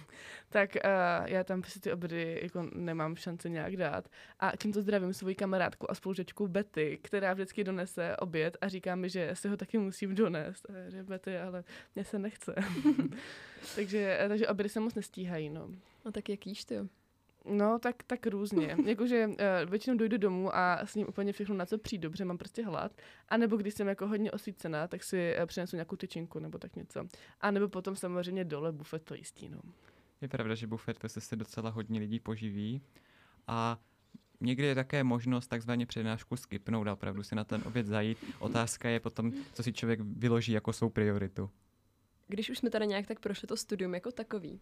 tak 0.50 0.70
uh, 0.76 1.28
já 1.28 1.44
tam 1.44 1.62
prostě 1.62 1.80
ty 1.80 1.94
obědy 1.94 2.40
jako 2.44 2.70
nemám 2.74 3.16
šanci 3.16 3.50
nějak 3.50 3.78
dát. 3.78 4.10
A 4.40 4.52
tímto 4.58 4.82
zdravím 4.82 5.14
svoji 5.14 5.36
kamarádku 5.36 5.92
a 5.92 5.96
spolužečku 5.96 6.48
Betty, 6.48 7.00
která 7.04 7.34
vždycky 7.34 7.64
donese 7.64 8.18
oběd 8.18 8.58
a 8.62 8.68
říká 8.68 8.96
mi, 8.96 9.10
že 9.10 9.32
si 9.34 9.48
ho 9.48 9.58
taky 9.58 9.78
musím 9.78 10.16
donést. 10.16 10.70
A 10.70 10.90
že 10.90 11.04
Betty, 11.04 11.38
ale 11.38 11.64
mě 11.96 12.04
se 12.04 12.20
nechce. 12.20 12.56
takže, 13.76 14.18
eh, 14.20 14.30
takže 14.30 14.48
obědy 14.48 14.70
se 14.70 14.80
moc 14.80 14.96
nestíhají, 14.96 15.50
no. 15.50 15.70
No 16.06 16.12
tak 16.12 16.30
jak 16.30 16.48
jíš 16.48 16.66
ty? 16.66 16.76
No, 17.50 17.80
tak, 17.80 18.04
tak 18.04 18.28
různě. 18.28 18.78
Jakože 18.86 19.28
uh, 19.28 19.36
většinou 19.70 19.98
dojdu 19.98 20.18
domů 20.18 20.56
a 20.56 20.80
s 20.86 20.96
ním 20.96 21.08
úplně 21.10 21.34
všechno, 21.34 21.56
na 21.56 21.66
co 21.66 21.78
přijdu, 21.78 22.02
dobře, 22.02 22.26
mám 22.26 22.38
prostě 22.38 22.66
hlad. 22.66 22.92
A 23.30 23.38
nebo 23.38 23.58
když 23.58 23.74
jsem 23.74 23.88
jako 23.88 24.08
hodně 24.08 24.32
osvícená, 24.32 24.88
tak 24.88 25.04
si 25.04 25.36
uh, 25.40 25.46
přinesu 25.46 25.76
nějakou 25.76 25.96
tyčinku 25.96 26.40
nebo 26.40 26.58
tak 26.58 26.76
něco. 26.76 27.08
A 27.42 27.52
nebo 27.52 27.68
potom 27.68 27.96
samozřejmě 27.96 28.46
dole 28.46 28.72
bufet 28.72 29.04
to 29.04 29.16
jistý, 29.16 29.50
no. 29.50 29.62
Je 30.22 30.28
pravda, 30.28 30.56
že 30.56 30.68
bufet 30.68 30.98
se 31.08 31.22
se 31.22 31.36
docela 31.36 31.70
hodně 31.70 32.00
lidí 32.00 32.20
poživí. 32.20 32.82
A 33.48 33.80
Někdy 34.42 34.66
je 34.66 34.76
také 34.76 35.04
možnost 35.04 35.48
takzvaně 35.48 35.86
přednášku 35.86 36.36
skipnout 36.36 36.88
a 36.88 36.94
opravdu 36.94 37.24
si 37.24 37.36
na 37.36 37.44
ten 37.44 37.62
oběd 37.66 37.86
zajít. 37.86 38.18
Otázka 38.40 38.90
je 38.90 39.00
potom, 39.00 39.32
co 39.54 39.64
si 39.64 39.74
člověk 39.74 40.00
vyloží 40.02 40.52
jako 40.52 40.74
svou 40.74 40.90
prioritu. 40.90 41.50
Když 42.28 42.50
už 42.50 42.58
jsme 42.58 42.70
tady 42.70 42.88
nějak 42.88 43.08
tak 43.08 43.20
prošli 43.20 43.48
to 43.48 43.58
studium 43.58 43.94
jako 43.94 44.12
takový, 44.12 44.60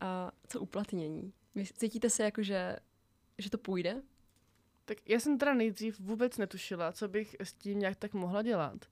a 0.00 0.32
co 0.48 0.60
uplatnění? 0.60 1.32
Vy 1.54 1.64
cítíte 1.66 2.10
se 2.10 2.22
jako, 2.22 2.42
že, 2.42 2.76
že 3.38 3.50
to 3.50 3.58
půjde? 3.58 4.02
Tak 4.84 4.98
já 5.08 5.20
jsem 5.20 5.38
teda 5.38 5.54
nejdřív 5.54 6.00
vůbec 6.00 6.38
netušila, 6.38 6.92
co 6.92 7.08
bych 7.08 7.36
s 7.40 7.52
tím 7.52 7.78
nějak 7.78 7.96
tak 7.96 8.14
mohla 8.14 8.42
dělat. 8.42 8.86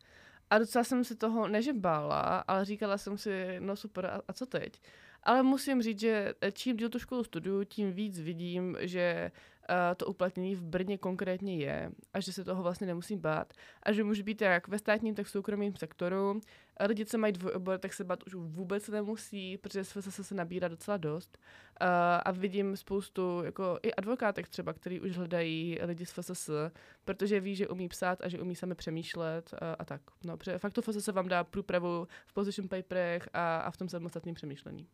A 0.51 0.59
docela 0.59 0.85
jsem 0.85 1.05
se 1.05 1.17
toho 1.17 1.49
neže 1.49 1.73
bála, 1.73 2.21
ale 2.38 2.64
říkala 2.64 2.99
jsem 2.99 3.19
si, 3.19 3.57
no 3.61 3.77
super, 3.77 4.07
a, 4.07 4.23
a 4.29 4.33
co 4.33 4.47
teď? 4.47 4.81
Ale 5.23 5.43
musím 5.43 5.83
říct, 5.83 6.01
že 6.01 6.35
čím 6.53 6.77
díl 6.77 6.88
tu 6.88 6.99
školu 6.99 7.25
studuju, 7.25 7.64
tím 7.64 7.93
víc 7.93 8.21
vidím, 8.21 8.77
že 8.81 9.31
uh, 9.71 9.77
to 9.97 10.07
uplatnění 10.07 10.55
v 10.55 10.62
Brně 10.62 10.99
konkrétně 10.99 11.57
je 11.57 11.90
a 12.12 12.21
že 12.21 12.33
se 12.33 12.45
toho 12.45 12.62
vlastně 12.62 12.87
nemusím 12.87 13.19
bát 13.19 13.53
a 13.83 13.93
že 13.93 14.05
může 14.05 14.23
být 14.23 14.40
jak 14.40 14.69
ve 14.69 14.79
státním, 14.79 15.14
tak 15.14 15.27
v 15.27 15.31
soukromém 15.31 15.77
sektoru 15.77 16.40
lidi, 16.81 17.07
co 17.07 17.19
mají 17.19 17.33
dvojobor, 17.33 17.79
tak 17.79 17.93
se 17.93 18.05
bát 18.05 18.23
už 18.27 18.35
vůbec 18.35 18.89
nemusí, 18.89 19.59
protože 19.59 19.85
se 19.85 20.25
se 20.25 20.35
nabírá 20.35 20.69
docela 20.69 20.97
dost. 20.97 21.39
Uh, 21.83 21.87
a 22.25 22.31
vidím 22.31 22.77
spoustu 22.77 23.43
jako 23.45 23.79
i 23.83 23.95
advokátek 23.95 24.49
třeba, 24.49 24.73
který 24.73 25.01
už 25.01 25.17
hledají 25.17 25.79
lidi 25.83 26.07
z 26.07 26.13
FSS, 26.13 26.51
protože 27.05 27.41
ví, 27.41 27.57
že 27.57 27.69
umí 27.69 27.89
psát 27.89 28.19
a 28.23 28.29
že 28.29 28.41
umí 28.41 28.55
sami 28.55 28.75
přemýšlet 28.75 29.53
uh, 29.53 29.59
a 29.79 29.85
tak. 29.85 30.01
No, 30.25 30.37
protože 30.37 30.59
fakt 30.59 30.73
to 30.73 30.83
FSS 30.83 31.09
vám 31.09 31.29
dá 31.29 31.45
průpravu 31.45 32.09
v 32.27 32.33
position 32.33 32.69
paperech 32.69 33.29
a, 33.33 33.59
a 33.59 33.71
v 33.71 33.77
tom 33.77 33.89
samostatném 33.89 34.35
přemýšlení. 34.35 34.89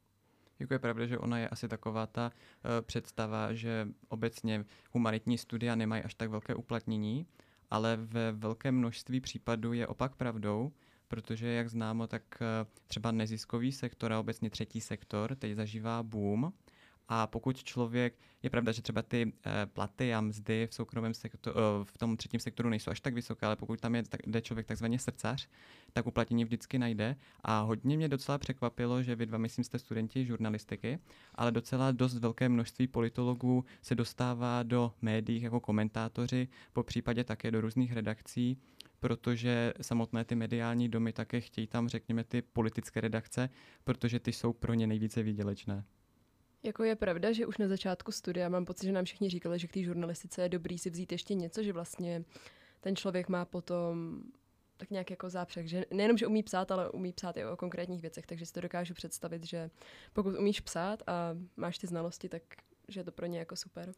Jako 0.59 0.75
je 0.75 0.79
pravda, 0.79 1.07
že 1.07 1.19
ona 1.19 1.38
je 1.38 1.49
asi 1.49 1.69
taková 1.69 2.07
ta 2.07 2.27
uh, 2.31 2.71
představa, 2.87 3.53
že 3.53 3.88
obecně 4.09 4.64
humanitní 4.90 5.38
studia 5.38 5.75
nemají 5.75 6.03
až 6.03 6.14
tak 6.14 6.31
velké 6.31 6.55
uplatnění, 6.55 7.27
ale 7.71 7.97
ve 7.97 8.33
velkém 8.33 8.75
množství 8.75 9.21
případů 9.21 9.73
je 9.73 9.87
opak 9.87 10.14
pravdou, 10.14 10.73
protože 11.11 11.46
jak 11.46 11.70
známo, 11.70 12.07
tak 12.07 12.23
uh, 12.40 12.46
třeba 12.87 13.12
neziskový 13.12 13.73
sektor 13.73 14.12
a 14.12 14.20
obecně 14.20 14.51
třetí 14.51 14.81
sektor 14.81 15.35
teď 15.35 15.55
zažívá 15.55 16.03
boom 16.03 16.53
a 17.12 17.27
pokud 17.27 17.64
člověk, 17.64 18.14
je 18.42 18.51
pravda, 18.51 18.73
že 18.73 18.83
třeba 18.83 19.03
ty 19.03 19.33
e, 19.46 19.66
platy 19.66 20.14
a 20.14 20.20
mzdy 20.20 20.66
v 20.70 20.75
soukromém 20.75 21.14
sektoru, 21.14 21.59
e, 21.59 21.85
v 21.85 21.99
tom 21.99 22.16
třetím 22.16 22.40
sektoru 22.40 22.68
nejsou 22.68 22.90
až 22.90 23.01
tak 23.01 23.14
vysoké, 23.14 23.46
ale 23.46 23.57
pokud 23.57 23.81
tam 23.81 23.94
je, 23.94 24.03
tak, 24.03 24.20
jde 24.27 24.40
člověk 24.40 24.66
takzvaně 24.66 24.99
srdcař, 24.99 25.49
tak 25.92 26.07
uplatnění 26.07 26.44
vždycky 26.44 26.79
najde. 26.79 27.16
A 27.40 27.61
hodně 27.61 27.96
mě 27.96 28.09
docela 28.09 28.38
překvapilo, 28.38 29.03
že 29.03 29.16
vy 29.16 29.27
dva, 29.27 29.38
myslím, 29.38 29.64
jste 29.64 29.79
studenti 29.79 30.25
žurnalistiky, 30.25 30.99
ale 31.35 31.53
docela 31.53 31.92
dost 31.92 32.18
velké 32.18 32.49
množství 32.49 32.87
politologů 32.87 33.64
se 33.83 33.94
dostává 33.94 34.62
do 34.62 34.92
médií 35.03 35.42
jako 35.42 35.61
komentátoři, 35.61 36.49
po 36.73 36.83
případě 36.83 37.25
také 37.25 37.51
do 37.51 37.61
různých 37.61 37.92
redakcí 37.92 38.59
protože 39.01 39.73
samotné 39.81 40.25
ty 40.25 40.35
mediální 40.35 40.89
domy 40.89 41.13
také 41.13 41.41
chtějí 41.41 41.67
tam, 41.67 41.89
řekněme, 41.89 42.25
ty 42.25 42.43
politické 42.43 43.01
redakce, 43.01 43.49
protože 43.85 44.21
ty 44.21 44.33
jsou 44.33 44.53
pro 44.53 44.75
ně 44.75 44.87
nejvíce 44.87 45.23
výdělečné. 45.23 45.85
Jako 46.63 46.85
je 46.85 46.97
pravda, 46.97 47.33
že 47.33 47.47
už 47.47 47.59
na 47.59 47.69
začátku 47.69 48.13
studia 48.13 48.49
mám 48.49 48.65
pocit, 48.65 48.87
že 48.87 48.93
nám 48.93 49.05
všichni 49.05 49.31
říkali, 49.31 49.59
že 49.59 49.69
k 49.69 49.73
té 49.73 49.83
žurnalistice 49.83 50.43
je 50.43 50.49
dobrý 50.49 50.79
si 50.79 50.91
vzít 50.91 51.13
ještě 51.13 51.35
něco, 51.35 51.63
že 51.63 51.73
vlastně 51.73 52.25
ten 52.81 52.97
člověk 52.97 53.29
má 53.29 53.45
potom 53.45 54.23
tak 54.77 54.91
nějak 54.91 55.11
jako 55.11 55.31
zápřeh, 55.31 55.67
že 55.67 55.85
nejenom, 55.91 56.19
že 56.19 56.27
umí 56.27 56.43
psát, 56.43 56.71
ale 56.71 56.91
umí 56.91 57.13
psát 57.13 57.37
i 57.37 57.45
o 57.45 57.57
konkrétních 57.57 58.01
věcech, 58.03 58.27
takže 58.27 58.47
si 58.47 58.53
to 58.53 58.61
dokážu 58.61 58.95
představit, 58.95 59.47
že 59.47 59.71
pokud 60.13 60.39
umíš 60.39 60.61
psát 60.61 61.03
a 61.07 61.37
máš 61.57 61.79
ty 61.79 61.87
znalosti, 61.87 62.29
tak 62.29 62.43
že 62.89 63.01
je 63.01 63.05
to 63.05 63.13
pro 63.13 63.27
ně 63.27 63.39
jako 63.39 63.57
super. 63.57 63.93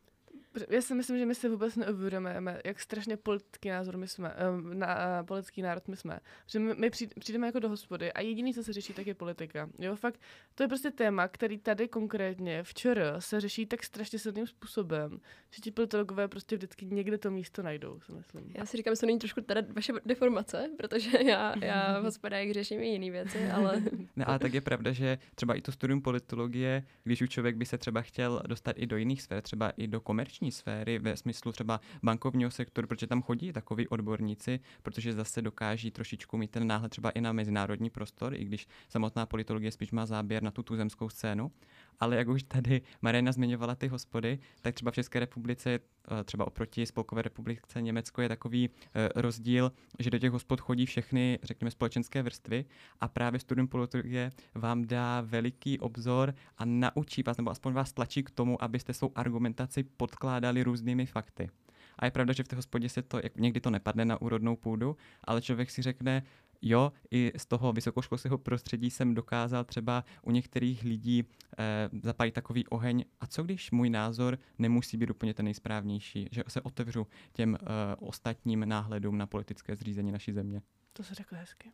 Já 0.69 0.83
si 0.83 0.95
myslím, 0.95 1.19
že 1.19 1.27
my 1.27 1.35
si 1.35 1.49
vůbec 1.49 1.77
neuvědomujeme, 1.77 2.61
jak 2.65 2.81
strašně 2.81 3.17
politický 3.17 3.69
názor 3.69 3.97
my 3.97 4.09
jsme, 4.09 4.35
na, 4.73 5.21
uh, 5.21 5.27
politický 5.27 5.63
národ 5.63 5.89
my 5.89 5.97
jsme. 5.97 6.21
Že 6.47 6.59
my, 6.59 6.75
my 6.75 6.91
přijdeme 6.91 7.47
jako 7.47 7.59
do 7.59 7.69
hospody 7.69 8.13
a 8.13 8.21
jediný, 8.21 8.55
co 8.55 8.65
se 8.65 8.73
řeší, 8.73 8.93
tak 8.93 9.07
je 9.07 9.15
politika. 9.15 9.69
Jo, 9.79 9.97
fakt, 9.97 10.21
to 10.55 10.63
je 10.63 10.69
prostě 10.69 10.91
téma, 10.91 11.29
který 11.29 11.59
tady 11.59 11.89
konkrétně 11.89 12.63
včera 12.63 13.21
se 13.21 13.41
řeší 13.41 13.67
tak 13.67 13.85
strašně 13.85 14.19
silným 14.19 14.47
způsobem, 14.47 15.21
že 15.51 15.61
ti 15.61 15.71
politologové 15.71 16.29
prostě 16.29 16.57
vždycky 16.57 16.87
někde 16.87 17.19
to 17.19 17.31
místo 17.31 17.63
najdou, 17.63 18.01
si 18.01 18.13
myslím. 18.13 18.53
Já 18.59 18.67
si 18.67 18.77
říkám, 18.77 18.95
že 18.95 19.01
to 19.01 19.07
není 19.07 19.19
trošku 19.19 19.41
teda 19.41 19.61
vaše 19.75 19.93
deformace, 20.07 20.71
protože 20.77 21.11
já, 21.25 21.55
já 21.65 22.01
v 22.01 22.05
hospodách 22.05 22.51
řeším 22.51 22.81
i 22.81 22.87
jiné 22.87 23.11
věci, 23.11 23.51
ale... 23.51 23.83
ne, 24.17 24.25
ale 24.25 24.39
tak 24.39 24.55
je 24.55 24.61
pravda, 24.61 24.93
že 24.93 25.19
třeba 25.35 25.55
i 25.55 25.61
to 25.61 25.73
studium 25.73 26.03
politologie, 26.03 26.85
když 27.05 27.23
už 27.23 27.31
člověk 27.31 27.57
by 27.57 27.67
se 27.67 27.79
třeba 27.79 28.03
chtěl 28.03 28.43
dostat 28.47 28.79
i 28.79 28.87
do 28.87 28.97
jiných 28.97 29.23
sfér, 29.23 29.43
třeba 29.43 29.71
i 29.71 29.87
do 29.87 30.01
komerční 30.01 30.42
komerční 30.43 30.53
sféry 30.53 30.99
ve 30.99 31.17
smyslu 31.17 31.53
třeba 31.53 31.81
bankovního 32.03 32.51
sektoru, 32.51 32.87
protože 32.87 33.07
tam 33.07 33.23
chodí 33.23 33.53
takový 33.53 33.89
odborníci, 33.89 34.61
protože 34.83 35.13
zase 35.13 35.43
dokáží 35.43 35.91
trošičku 35.91 36.37
mít 36.37 36.51
ten 36.51 36.67
náhled 36.67 36.91
třeba 36.91 37.11
i 37.11 37.21
na 37.21 37.33
mezinárodní 37.33 37.91
prostor, 37.91 38.35
i 38.35 38.45
když 38.45 38.67
samotná 38.89 39.27
politologie 39.27 39.73
spíš 39.73 39.93
má 39.93 40.07
záběr 40.07 40.43
na 40.43 40.51
tu 40.51 40.63
tuzemskou 40.63 41.09
scénu. 41.09 41.53
Ale 42.01 42.17
jak 42.17 42.29
už 42.29 42.43
tady 42.43 42.83
Marina 43.03 43.33
zmiňovala 43.33 43.75
ty 43.75 43.89
hospody, 43.89 44.39
tak 44.63 44.75
třeba 44.75 44.91
v 44.91 44.95
České 44.95 45.21
republice, 45.21 45.81
třeba 46.25 46.47
oproti 46.47 46.87
Spolkové 46.87 47.23
republice 47.23 47.83
Německo 47.83 48.23
je 48.23 48.29
takový 48.29 48.71
eh, 48.95 49.09
rozdíl, 49.17 49.73
že 49.99 50.11
do 50.11 50.19
těch 50.19 50.31
hospod 50.31 50.61
chodí 50.61 50.87
všechny, 50.87 51.39
řekněme, 51.43 51.71
společenské 51.71 52.23
vrstvy 52.23 52.65
a 53.01 53.09
právě 53.09 53.41
studium 53.41 53.69
politologie 53.69 54.33
vám 54.55 54.85
dá 54.85 55.21
veliký 55.21 55.79
obzor 55.79 56.35
a 56.59 56.65
naučí 56.65 57.23
vás, 57.23 57.37
nebo 57.37 57.51
aspoň 57.51 57.73
vás 57.73 57.93
tlačí 57.93 58.23
k 58.23 58.31
tomu, 58.31 58.63
abyste 58.63 58.95
svou 58.95 59.13
argumentaci 59.15 59.83
podkládali 59.83 60.63
různými 60.63 61.07
fakty. 61.07 61.51
A 61.99 62.05
je 62.05 62.11
pravda, 62.11 62.33
že 62.33 62.43
v 62.43 62.49
té 62.49 62.57
hospodě 62.57 62.89
se 62.89 63.03
to, 63.03 63.21
někdy 63.37 63.61
to 63.61 63.71
nepadne 63.71 64.05
na 64.05 64.23
úrodnou 64.23 64.57
půdu, 64.57 64.97
ale 65.25 65.43
člověk 65.43 65.71
si 65.71 65.83
řekne, 65.83 66.23
jo, 66.63 66.93
i 67.11 67.33
z 67.37 67.47
toho 67.47 67.73
vysokoškolského 67.73 68.39
prostředí 68.39 68.91
jsem 68.91 69.15
dokázal 69.15 69.65
třeba 69.65 70.05
u 70.23 70.31
některých 70.31 70.83
lidí 70.83 71.25
eh, 71.59 71.91
zapálit 72.03 72.35
takový 72.35 72.67
oheň. 72.67 73.05
A 73.21 73.27
co 73.27 73.43
když 73.43 73.71
můj 73.71 73.91
názor 73.91 74.39
nemusí 74.59 74.97
být 74.97 75.11
úplně 75.11 75.35
ten 75.35 75.45
nejsprávnější, 75.45 76.29
že 76.31 76.43
se 76.49 76.61
otevřu 76.61 77.07
těm 77.33 77.59
eh, 77.61 77.67
ostatním 77.99 78.69
náhledům 78.69 79.19
na 79.19 79.27
politické 79.27 79.77
zřízení 79.77 80.13
naší 80.13 80.33
země? 80.33 80.63
To 80.93 81.03
se 81.03 81.15
řekl 81.15 81.35
hezky. 81.37 81.73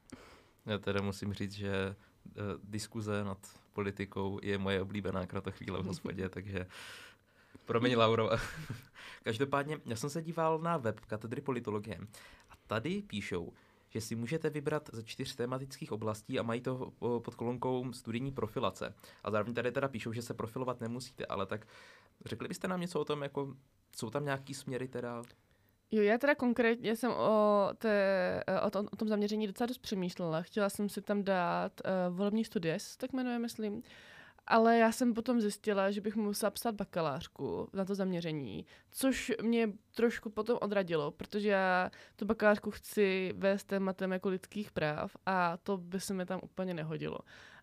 Já 0.66 0.79
teda 0.79 1.03
musím 1.03 1.33
říct, 1.33 1.53
že 1.53 1.96
uh, 2.24 2.33
diskuze 2.64 3.24
nad 3.24 3.38
politikou 3.72 4.40
je 4.42 4.59
moje 4.59 4.83
oblíbená 4.83 5.27
kratochvíle 5.27 5.83
v 5.83 5.85
hospodě, 5.87 6.29
takže 6.29 6.66
promiň 7.64 7.96
Lauro. 7.96 8.31
Každopádně, 9.22 9.79
já 9.87 9.96
jsem 9.96 10.11
se 10.11 10.22
díval 10.22 10.59
na 10.59 10.77
web 10.77 11.01
katedry 11.01 11.40
politologie 11.40 11.98
a 12.51 12.55
tady 12.66 13.03
píšou, 13.03 13.53
že 13.90 14.01
si 14.01 14.16
můžete 14.16 14.51
vybrat 14.51 14.90
ze 14.92 15.03
čtyř 15.03 15.35
tematických 15.35 15.92
oblastí 15.92 16.38
a 16.38 16.42
mají 16.42 16.61
to 16.61 16.92
pod 16.98 17.35
kolonkou 17.35 17.92
studijní 17.92 18.33
profilace. 18.33 18.94
A 19.24 19.31
zároveň 19.31 19.55
tady 19.55 19.72
teda 19.72 19.88
píšou, 19.88 20.12
že 20.12 20.22
se 20.22 20.35
profilovat 20.35 20.81
nemusíte, 20.81 21.27
ale 21.27 21.46
tak 21.46 21.66
řekli 22.27 22.48
byste 22.48 22.68
nám 22.68 22.81
něco 22.81 23.01
o 23.01 23.05
tom, 23.05 23.22
jako 23.22 23.55
jsou 23.96 24.11
tam 24.11 24.24
nějaký 24.24 24.55
směry 24.55 24.88
teda? 24.88 25.22
Jo, 25.90 26.03
já 26.03 26.18
teda 26.18 26.35
konkrétně 26.35 26.96
jsem 26.96 27.11
o, 27.11 27.68
té, 27.79 28.44
o, 28.66 28.70
tom, 28.70 28.88
o 28.92 28.96
tom 28.96 29.09
zaměření 29.09 29.46
docela 29.46 29.66
dost 29.66 29.79
přemýšlela. 29.79 30.42
Chtěla 30.42 30.68
jsem 30.68 30.88
si 30.88 31.03
tam 31.03 31.24
dát 31.24 31.72
uh, 31.85 32.16
volební 32.16 32.44
studie, 32.44 32.79
tak 32.96 33.12
jmenuje, 33.12 33.38
myslím. 33.38 33.83
Ale 34.50 34.78
já 34.78 34.92
jsem 34.92 35.14
potom 35.14 35.40
zjistila, 35.40 35.90
že 35.90 36.00
bych 36.00 36.16
musela 36.16 36.50
psát 36.50 36.74
bakalářku 36.74 37.68
na 37.72 37.84
to 37.84 37.94
zaměření, 37.94 38.66
což 38.90 39.32
mě 39.42 39.72
trošku 39.94 40.30
potom 40.30 40.58
odradilo, 40.61 41.11
protože 41.11 41.48
já 41.48 41.90
tu 42.16 42.24
bakalářku 42.24 42.70
chci 42.70 43.32
vést 43.37 43.64
tématem 43.64 44.12
jako 44.12 44.28
lidských 44.28 44.70
práv 44.70 45.16
a 45.26 45.56
to 45.56 45.76
by 45.76 46.00
se 46.00 46.14
mi 46.14 46.26
tam 46.26 46.40
úplně 46.42 46.74
nehodilo. 46.74 47.18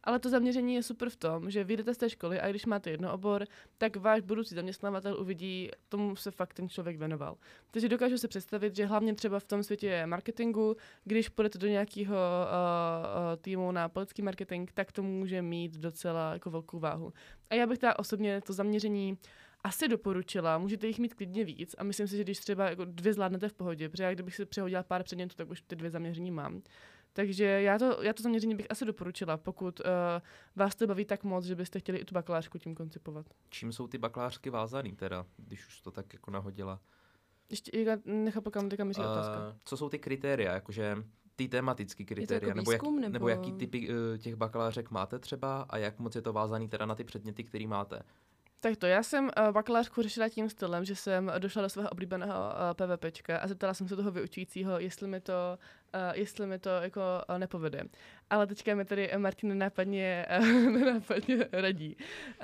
Ale 0.06 0.20
to 0.20 0.30
zaměření 0.30 0.76
je 0.76 0.84
super 0.84 1.10
v 1.10 1.16
tom, 1.16 1.52
že 1.52 1.64
vyjdete 1.64 1.94
z 1.94 1.98
té 1.98 2.10
školy 2.10 2.40
a 2.40 2.50
když 2.50 2.66
máte 2.66 2.90
jedno 2.90 3.14
obor, 3.14 3.46
tak 3.78 3.96
váš 3.96 4.22
budoucí 4.22 4.56
zaměstnavatel 4.56 5.20
uvidí, 5.20 5.70
tomu 5.90 6.16
se 6.16 6.32
fakt 6.32 6.54
ten 6.54 6.70
člověk 6.70 6.98
věnoval. 6.98 7.38
Takže 7.72 7.90
dokážu 7.90 8.18
si 8.18 8.28
představit, 8.28 8.76
že 8.76 8.86
hlavně 8.86 9.16
třeba 9.16 9.40
v 9.40 9.44
tom 9.44 9.64
světě 9.64 10.06
marketingu, 10.06 10.76
když 11.04 11.30
půjdete 11.30 11.58
do 11.60 11.68
nějakého 11.68 12.16
uh, 12.16 12.16
uh, 12.16 13.42
týmu 13.42 13.72
na 13.72 13.90
politický 13.90 14.22
marketing, 14.22 14.70
tak 14.74 14.92
to 14.92 15.04
může 15.04 15.42
mít 15.42 15.78
docela 15.78 16.34
jako 16.34 16.50
velkou 16.50 16.80
váhu. 16.80 17.14
A 17.50 17.56
já 17.56 17.68
bych 17.68 17.80
teda 17.80 18.00
osobně 18.00 18.42
to 18.42 18.54
zaměření 18.54 19.18
asi 19.64 19.88
doporučila, 19.88 20.58
můžete 20.58 20.88
jich 20.88 21.00
mít 21.00 21.14
klidně 21.14 21.44
víc 21.44 21.76
a 21.78 21.84
myslím 21.84 22.08
si, 22.08 22.18
že 22.18 22.24
když 22.24 22.40
třeba 22.40 22.70
jako 22.70 22.86
dvě 22.86 23.14
zvládnete 23.14 23.50
v 23.50 23.54
pohodě, 23.54 23.90
protože 23.90 24.04
já 24.04 24.14
kdybych 24.14 24.36
si 24.36 24.46
přehodila 24.46 24.84
pár 24.84 25.04
předmětů, 25.04 25.36
tak 25.36 25.50
už 25.50 25.62
ty 25.62 25.76
dvě 25.76 25.90
zaměření 25.90 26.32
mám. 26.32 26.62
Takže 27.16 27.46
já 27.46 27.80
to, 27.80 28.04
já 28.04 28.14
to 28.14 28.24
zaměření 28.24 28.56
bych 28.56 28.72
asi 28.72 28.86
doporučila, 28.86 29.38
pokud 29.38 29.80
uh, 29.80 29.86
vás 30.56 30.76
to 30.76 30.88
baví 30.88 31.06
tak 31.06 31.24
moc, 31.24 31.46
že 31.46 31.56
byste 31.56 31.80
chtěli 31.80 31.98
i 31.98 32.06
tu 32.06 32.14
bakalářku 32.14 32.58
tím 32.58 32.76
koncipovat. 32.76 33.26
Čím 33.50 33.74
jsou 33.74 33.88
ty 33.88 33.98
bakalářky 33.98 34.50
vázaný 34.50 34.96
teda, 34.96 35.26
když 35.38 35.68
už 35.68 35.82
to 35.82 35.92
tak 35.92 36.14
jako 36.14 36.32
nahodila? 36.32 36.80
Ještě 37.50 38.00
nechápu, 38.06 38.50
kam 38.50 38.70
teďka 38.70 38.84
míří 38.84 39.02
uh, 39.02 39.08
otázka. 39.08 39.56
Co 39.66 39.78
jsou 39.78 39.90
ty 39.90 40.00
kritéria, 40.00 40.54
jakože 40.54 40.98
ty 41.36 41.48
tematické 41.48 42.04
kritéria, 42.04 42.48
jako 42.48 42.58
nebo, 42.58 42.72
jak, 42.72 42.84
nebo... 42.84 43.10
nebo 43.10 43.28
jaký 43.28 43.54
typy 43.54 43.90
uh, 43.90 44.18
těch 44.18 44.36
bakalářek 44.36 44.92
máte 44.92 45.20
třeba 45.20 45.62
a 45.62 45.78
jak 45.78 46.00
moc 46.00 46.16
je 46.16 46.22
to 46.22 46.34
vázaný 46.34 46.70
teda 46.70 46.86
na 46.86 46.96
ty 46.96 47.04
předměty, 47.04 47.44
které 47.44 47.68
máte? 47.68 48.02
Tak 48.60 48.78
to, 48.78 48.86
já 48.86 49.04
jsem 49.04 49.24
uh, 49.24 49.52
bakalářku 49.52 50.02
řešila 50.02 50.30
tím 50.30 50.50
stylem, 50.50 50.86
že 50.86 50.96
jsem 50.96 51.32
došla 51.40 51.62
do 51.62 51.70
svého 51.70 51.90
oblíbeného 51.90 52.34
uh, 52.34 52.74
PVPčka 52.74 53.38
a 53.38 53.48
zeptala 53.48 53.74
jsem 53.74 53.88
se 53.88 53.96
toho 53.96 54.12
vyučujícího, 54.12 54.80
jestli 54.80 55.08
mi 55.08 55.22
to, 55.22 55.34
uh, 55.96 56.02
jestli 56.14 56.48
mi 56.48 56.60
to 56.60 56.70
jako 56.70 57.02
uh, 57.30 57.38
nepovede. 57.38 57.84
Ale 58.30 58.48
teďka 58.48 58.76
mi 58.76 58.86
tady 58.86 59.12
Martin 59.18 59.50
nenápadně, 59.50 60.26
uh, 60.40 60.46
nenápadně 60.80 61.48
radí, 61.52 61.96
uh, 61.96 62.44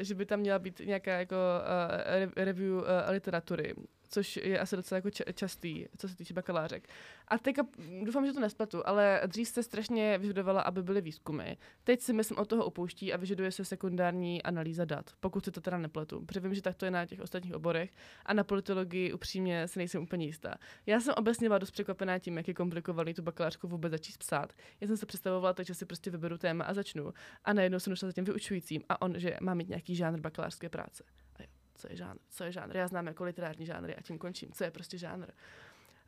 že 0.00 0.14
by 0.14 0.26
tam 0.26 0.40
měla 0.40 0.58
být 0.58 0.80
nějaká 0.84 1.18
jako 1.18 1.36
uh, 1.36 2.44
review 2.44 2.72
uh, 2.72 2.82
literatury 3.10 3.74
což 4.08 4.36
je 4.36 4.58
asi 4.58 4.76
docela 4.76 4.96
jako 4.96 5.10
častý, 5.34 5.86
co 5.98 6.08
se 6.08 6.16
týče 6.16 6.34
bakalářek. 6.34 6.88
A 7.28 7.38
teďka 7.38 7.66
doufám, 8.04 8.26
že 8.26 8.32
to 8.32 8.40
nespletu, 8.40 8.88
ale 8.88 9.20
dřív 9.26 9.48
se 9.48 9.62
strašně 9.62 10.18
vyžadovala, 10.18 10.60
aby 10.60 10.82
byly 10.82 11.00
výzkumy. 11.00 11.52
Teď 11.84 12.00
si 12.00 12.12
myslím 12.12 12.38
od 12.38 12.48
toho 12.48 12.64
opouští 12.64 13.12
a 13.12 13.16
vyžaduje 13.16 13.52
se 13.52 13.64
sekundární 13.64 14.42
analýza 14.42 14.84
dat, 14.84 15.10
pokud 15.20 15.44
se 15.44 15.50
to 15.50 15.60
teda 15.60 15.78
nepletu. 15.78 16.24
Protože 16.26 16.40
vím, 16.40 16.54
že 16.54 16.62
tak 16.62 16.76
to 16.76 16.84
je 16.84 16.90
na 16.90 17.06
těch 17.06 17.20
ostatních 17.20 17.54
oborech 17.54 17.90
a 18.26 18.34
na 18.34 18.44
politologii 18.44 19.12
upřímně 19.12 19.68
se 19.68 19.78
nejsem 19.78 20.02
úplně 20.02 20.26
jistá. 20.26 20.54
Já 20.86 21.00
jsem 21.00 21.14
obecně 21.16 21.48
byla 21.48 21.58
dost 21.58 21.70
překvapená 21.70 22.18
tím, 22.18 22.36
jak 22.36 22.48
je 22.48 22.54
komplikovaný 22.54 23.14
tu 23.14 23.22
bakalářku 23.22 23.68
vůbec 23.68 23.90
začít 23.90 24.18
psát. 24.18 24.52
Já 24.80 24.86
jsem 24.86 24.96
se 24.96 25.06
představovala 25.06 25.52
tak, 25.52 25.66
že 25.66 25.74
si 25.74 25.86
prostě 25.86 26.10
vyberu 26.10 26.38
téma 26.38 26.64
a 26.64 26.74
začnu. 26.74 27.12
A 27.44 27.52
najednou 27.52 27.78
jsem 27.78 27.90
došla 27.90 28.08
za 28.08 28.12
tím 28.12 28.24
vyučujícím 28.24 28.82
a 28.88 29.02
on, 29.02 29.18
že 29.18 29.36
má 29.40 29.54
mít 29.54 29.68
nějaký 29.68 29.96
žánr 29.96 30.20
bakalářské 30.20 30.68
práce. 30.68 31.04
A 31.36 31.42
jo, 31.42 31.48
co 31.76 31.88
je 31.90 31.96
žánr? 31.96 32.18
Co 32.30 32.44
je 32.44 32.52
žánr? 32.52 32.76
Já 32.76 32.88
znám 32.88 33.06
jako 33.06 33.24
literární 33.24 33.66
žánry 33.66 33.96
a 33.96 34.02
tím 34.02 34.18
končím. 34.18 34.52
Co 34.52 34.64
je 34.64 34.70
prostě 34.70 34.98
žánr? 34.98 35.26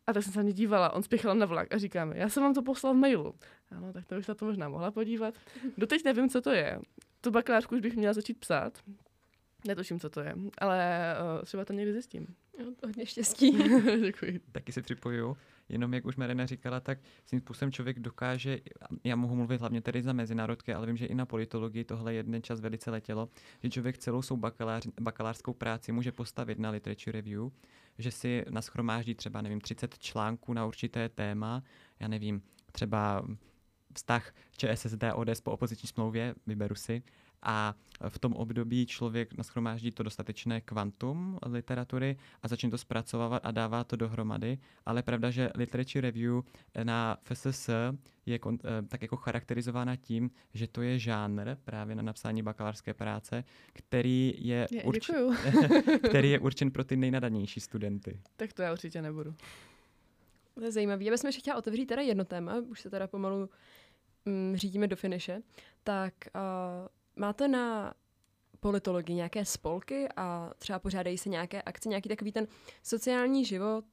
A 0.06 0.12
tak 0.12 0.22
jsem 0.22 0.32
se 0.32 0.38
na 0.38 0.42
mě 0.42 0.52
dívala, 0.52 0.92
on 0.92 1.02
spěchal 1.02 1.34
na 1.34 1.46
vlak 1.46 1.74
a 1.74 1.78
říká 1.78 2.04
mi, 2.04 2.18
já 2.18 2.28
jsem 2.28 2.42
vám 2.42 2.54
to 2.54 2.62
poslal 2.62 2.94
v 2.94 2.96
mailu. 2.96 3.34
Ano, 3.70 3.92
tak 3.92 4.06
to 4.06 4.14
bych 4.14 4.28
na 4.28 4.34
to 4.34 4.44
možná 4.44 4.68
mohla 4.68 4.90
podívat. 4.90 5.34
Doteď 5.78 6.04
nevím, 6.04 6.28
co 6.28 6.40
to 6.40 6.50
je. 6.50 6.80
Tu 7.20 7.30
bakalářku 7.30 7.74
už 7.74 7.80
bych 7.80 7.96
měla 7.96 8.12
začít 8.12 8.40
psát. 8.40 8.78
Netuším, 9.66 10.00
co 10.00 10.10
to 10.10 10.20
je, 10.20 10.34
ale 10.58 11.14
uh, 11.38 11.44
třeba 11.44 11.64
to 11.64 11.72
někdy 11.72 11.92
zjistím. 11.92 12.26
Jo, 12.58 12.66
to 12.80 12.86
hodně 12.86 13.06
štěstí. 13.06 13.50
Děkuji. 14.00 14.40
Taky 14.52 14.72
se 14.72 14.82
připoju. 14.82 15.36
Jenom 15.68 15.94
jak 15.94 16.04
už 16.04 16.16
Marina 16.16 16.46
říkala, 16.46 16.80
tak 16.80 16.98
tím 17.24 17.40
způsobem 17.40 17.72
člověk 17.72 18.00
dokáže, 18.00 18.58
já 19.04 19.16
mohu 19.16 19.36
mluvit 19.36 19.60
hlavně 19.60 19.80
tedy 19.80 20.02
za 20.02 20.12
mezinárodky, 20.12 20.74
ale 20.74 20.86
vím, 20.86 20.96
že 20.96 21.06
i 21.06 21.14
na 21.14 21.26
politologii 21.26 21.84
tohle 21.84 22.14
jeden 22.14 22.42
čas 22.42 22.60
velice 22.60 22.90
letělo, 22.90 23.28
že 23.62 23.70
člověk 23.70 23.98
celou 23.98 24.22
svou 24.22 24.36
bakalář, 24.36 24.86
bakalářskou 25.00 25.52
práci 25.52 25.92
může 25.92 26.12
postavit 26.12 26.58
na 26.58 26.70
literature 26.70 27.12
review, 27.12 27.48
že 27.98 28.10
si 28.10 28.44
naschromáždí 28.50 29.14
třeba, 29.14 29.42
nevím, 29.42 29.60
30 29.60 29.98
článků 29.98 30.52
na 30.52 30.66
určité 30.66 31.08
téma, 31.08 31.62
já 32.00 32.08
nevím, 32.08 32.42
třeba 32.72 33.26
vztah 33.94 34.34
ČSSD 34.56 35.04
ODS 35.14 35.40
po 35.40 35.50
opoziční 35.52 35.88
smlouvě, 35.88 36.34
vyberu 36.46 36.74
si, 36.74 37.02
a 37.42 37.74
v 38.08 38.18
tom 38.18 38.32
období 38.32 38.86
člověk 38.86 39.34
nashromáždí 39.34 39.90
to 39.90 40.02
dostatečné 40.02 40.60
kvantum 40.60 41.38
literatury 41.46 42.16
a 42.42 42.48
začne 42.48 42.70
to 42.70 42.78
zpracovávat 42.78 43.46
a 43.46 43.50
dává 43.50 43.84
to 43.84 43.96
dohromady. 43.96 44.58
Ale 44.86 45.02
pravda, 45.02 45.30
že 45.30 45.50
literature 45.54 46.00
review 46.00 46.42
na 46.82 47.16
FSS 47.22 47.70
je 48.26 48.38
kon, 48.38 48.58
eh, 48.64 48.82
tak 48.88 49.02
jako 49.02 49.16
charakterizována 49.16 49.96
tím, 49.96 50.30
že 50.54 50.66
to 50.66 50.82
je 50.82 50.98
žánr 50.98 51.56
právě 51.64 51.94
na 51.94 52.02
napsání 52.02 52.42
bakalářské 52.42 52.94
práce, 52.94 53.44
který 53.72 54.34
je, 54.38 54.66
Je, 54.70 54.82
který 56.08 56.30
je 56.30 56.38
určen 56.38 56.70
pro 56.70 56.84
ty 56.84 56.96
nejnadanější 56.96 57.60
studenty. 57.60 58.20
tak 58.36 58.52
to 58.52 58.62
já 58.62 58.72
určitě 58.72 59.02
nebudu. 59.02 59.34
To 60.54 60.64
je 60.64 60.72
zajímavé. 60.72 61.04
Já 61.04 61.10
bych 61.12 61.24
ještě 61.24 61.40
chtěla 61.40 61.56
otevřít 61.56 61.86
teda 61.86 62.02
jedno 62.02 62.24
téma, 62.24 62.56
už 62.58 62.80
se 62.80 62.90
teda 62.90 63.06
pomalu 63.06 63.50
mm, 64.24 64.56
řídíme 64.56 64.86
do 64.86 64.96
finiše. 64.96 65.42
Tak 65.84 66.14
uh, 66.34 66.88
máte 67.18 67.48
na 67.48 67.94
politologii 68.60 69.16
nějaké 69.16 69.44
spolky 69.44 70.08
a 70.16 70.52
třeba 70.58 70.78
pořádají 70.78 71.18
se 71.18 71.28
nějaké 71.28 71.62
akce, 71.62 71.88
nějaký 71.88 72.08
takový 72.08 72.32
ten 72.32 72.46
sociální 72.82 73.44
život 73.44 73.84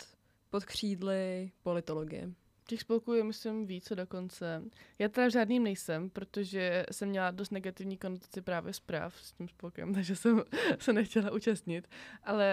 pod 0.49 0.65
křídly 0.65 1.51
politologie? 1.63 2.29
Těch 2.67 2.81
spolků 2.81 3.13
je, 3.13 3.23
myslím, 3.23 3.65
více 3.65 3.95
dokonce. 3.95 4.63
Já 4.99 5.09
teda 5.09 5.29
žádným 5.29 5.63
nejsem, 5.63 6.09
protože 6.09 6.85
jsem 6.91 7.09
měla 7.09 7.31
dost 7.31 7.51
negativní 7.51 7.97
konotaci 7.97 8.41
právě 8.41 8.73
zpráv 8.73 9.15
s 9.21 9.31
tím 9.31 9.47
spolkem, 9.47 9.93
takže 9.93 10.15
jsem 10.15 10.43
se 10.79 10.93
nechtěla 10.93 11.31
účastnit. 11.31 11.88
Ale 12.23 12.47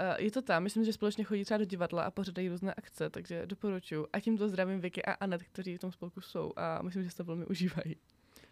uh, 0.00 0.24
je 0.24 0.30
to 0.30 0.42
tam, 0.42 0.62
myslím, 0.62 0.84
že 0.84 0.92
společně 0.92 1.24
chodí 1.24 1.44
třeba 1.44 1.58
do 1.58 1.64
divadla 1.64 2.02
a 2.02 2.10
pořádají 2.10 2.48
různé 2.48 2.74
akce, 2.74 3.10
takže 3.10 3.46
doporučuji. 3.46 4.06
A 4.12 4.20
tímto 4.20 4.48
zdravím 4.48 4.80
Vicky 4.80 5.04
a 5.04 5.12
Anet, 5.12 5.42
kteří 5.42 5.76
v 5.76 5.80
tom 5.80 5.92
spolku 5.92 6.20
jsou 6.20 6.52
a 6.56 6.82
myslím, 6.82 7.02
že 7.02 7.10
se 7.10 7.16
to 7.16 7.24
velmi 7.24 7.46
užívají. 7.46 7.96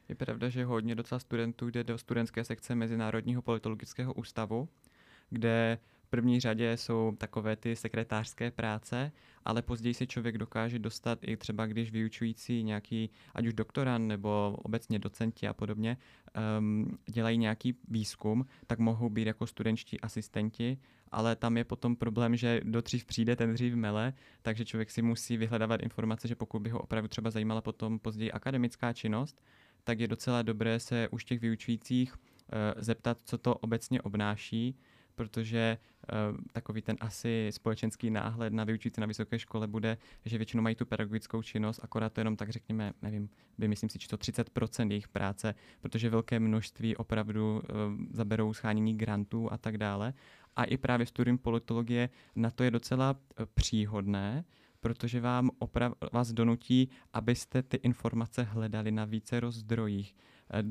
Je 0.09 0.15
pravda, 0.15 0.49
že 0.49 0.65
hodně 0.65 0.95
docela 0.95 1.19
studentů 1.19 1.69
jde 1.69 1.85
do 1.85 1.99
studentské 1.99 2.45
sekce 2.45 2.75
Mezinárodního 2.75 3.43
politologického 3.43 4.15
ústavu, 4.15 4.69
kde 5.31 5.79
v 6.03 6.11
první 6.11 6.41
řadě 6.41 6.77
jsou 6.77 7.17
takové 7.19 7.57
ty 7.57 7.77
sekretářské 7.77 8.51
práce, 8.51 9.13
ale 9.45 9.63
později 9.63 9.95
se 9.95 10.07
člověk 10.07 10.39
dokáže 10.39 10.79
dostat 10.79 11.19
i 11.23 11.37
třeba, 11.37 11.67
když 11.67 11.91
vyučující 11.91 12.63
nějaký, 12.63 13.11
ať 13.35 13.47
už 13.47 13.55
doktorant 13.55 14.09
nebo 14.09 14.57
obecně 14.63 14.99
docenti 14.99 15.49
a 15.49 15.53
podobně, 15.53 15.97
um, 16.59 16.99
dělají 17.07 17.39
nějaký 17.39 17.75
výzkum, 17.89 18.47
tak 18.67 18.79
mohou 18.79 19.09
být 19.09 19.27
jako 19.27 19.47
studentští 19.47 20.01
asistenti, 20.01 20.79
ale 21.11 21.37
tam 21.37 21.57
je 21.57 21.65
potom 21.65 21.97
problém, 21.97 22.37
že 22.37 22.61
do 22.65 22.81
dřív 22.81 23.05
přijde, 23.05 23.37
ten 23.37 23.55
dřív 23.55 23.75
mele, 23.75 24.13
takže 24.43 24.65
člověk 24.65 24.91
si 24.91 25.03
musí 25.03 25.37
vyhledávat 25.37 25.83
informace, 25.83 26.29
že 26.29 26.35
pokud 26.35 26.61
by 26.61 26.71
ho 26.71 26.81
opravdu 26.81 27.09
třeba 27.09 27.31
zajímala 27.31 27.61
potom 27.61 27.99
později 27.99 28.33
akademická 28.33 28.93
činnost, 28.93 29.43
tak 29.85 30.01
je 30.01 30.09
docela 30.09 30.43
dobré 30.43 30.81
se 30.81 31.09
už 31.09 31.25
těch 31.25 31.41
vyučujících 31.41 32.15
uh, 32.17 32.19
zeptat, 32.77 33.19
co 33.25 33.39
to 33.39 33.55
obecně 33.55 34.03
obnáší, 34.03 34.77
protože 35.15 35.79
uh, 36.33 36.37
takový 36.53 36.83
ten 36.83 36.97
asi 37.01 37.49
společenský 37.53 38.11
náhled 38.11 38.53
na 38.53 38.65
vyučující 38.65 39.01
na 39.01 39.07
vysoké 39.07 39.39
škole 39.39 39.67
bude, 39.67 39.99
že 40.25 40.39
většinou 40.39 40.63
mají 40.63 40.77
tu 40.77 40.87
pedagogickou 40.87 41.43
činnost, 41.43 41.81
akorát 41.83 42.13
to 42.13 42.21
jenom 42.21 42.37
tak 42.37 42.51
řekněme, 42.51 42.93
nevím, 43.03 43.29
vymyslím 43.59 43.89
si, 43.89 43.99
či 43.99 44.09
to 44.09 44.17
30% 44.17 44.91
jejich 44.91 45.09
práce, 45.09 45.55
protože 45.81 46.11
velké 46.11 46.41
množství 46.41 46.97
opravdu 46.97 47.55
uh, 47.57 47.63
zaberou 48.11 48.53
schánění 48.53 48.99
grantů 48.99 49.53
a 49.53 49.59
tak 49.59 49.79
dále. 49.79 50.15
A 50.57 50.65
i 50.65 50.77
právě 50.77 51.07
studium 51.07 51.39
politologie 51.39 52.11
na 52.37 52.51
to 52.51 52.65
je 52.65 52.71
docela 52.71 53.17
příhodné, 53.55 54.45
protože 54.81 55.21
vám 55.21 55.51
oprav, 55.59 55.93
vás 56.13 56.33
donutí, 56.33 56.91
abyste 57.13 57.63
ty 57.63 57.77
informace 57.77 58.43
hledali 58.43 58.91
na 58.91 59.05
více 59.05 59.41
zdrojích. 59.49 60.15
Eh, 60.53 60.63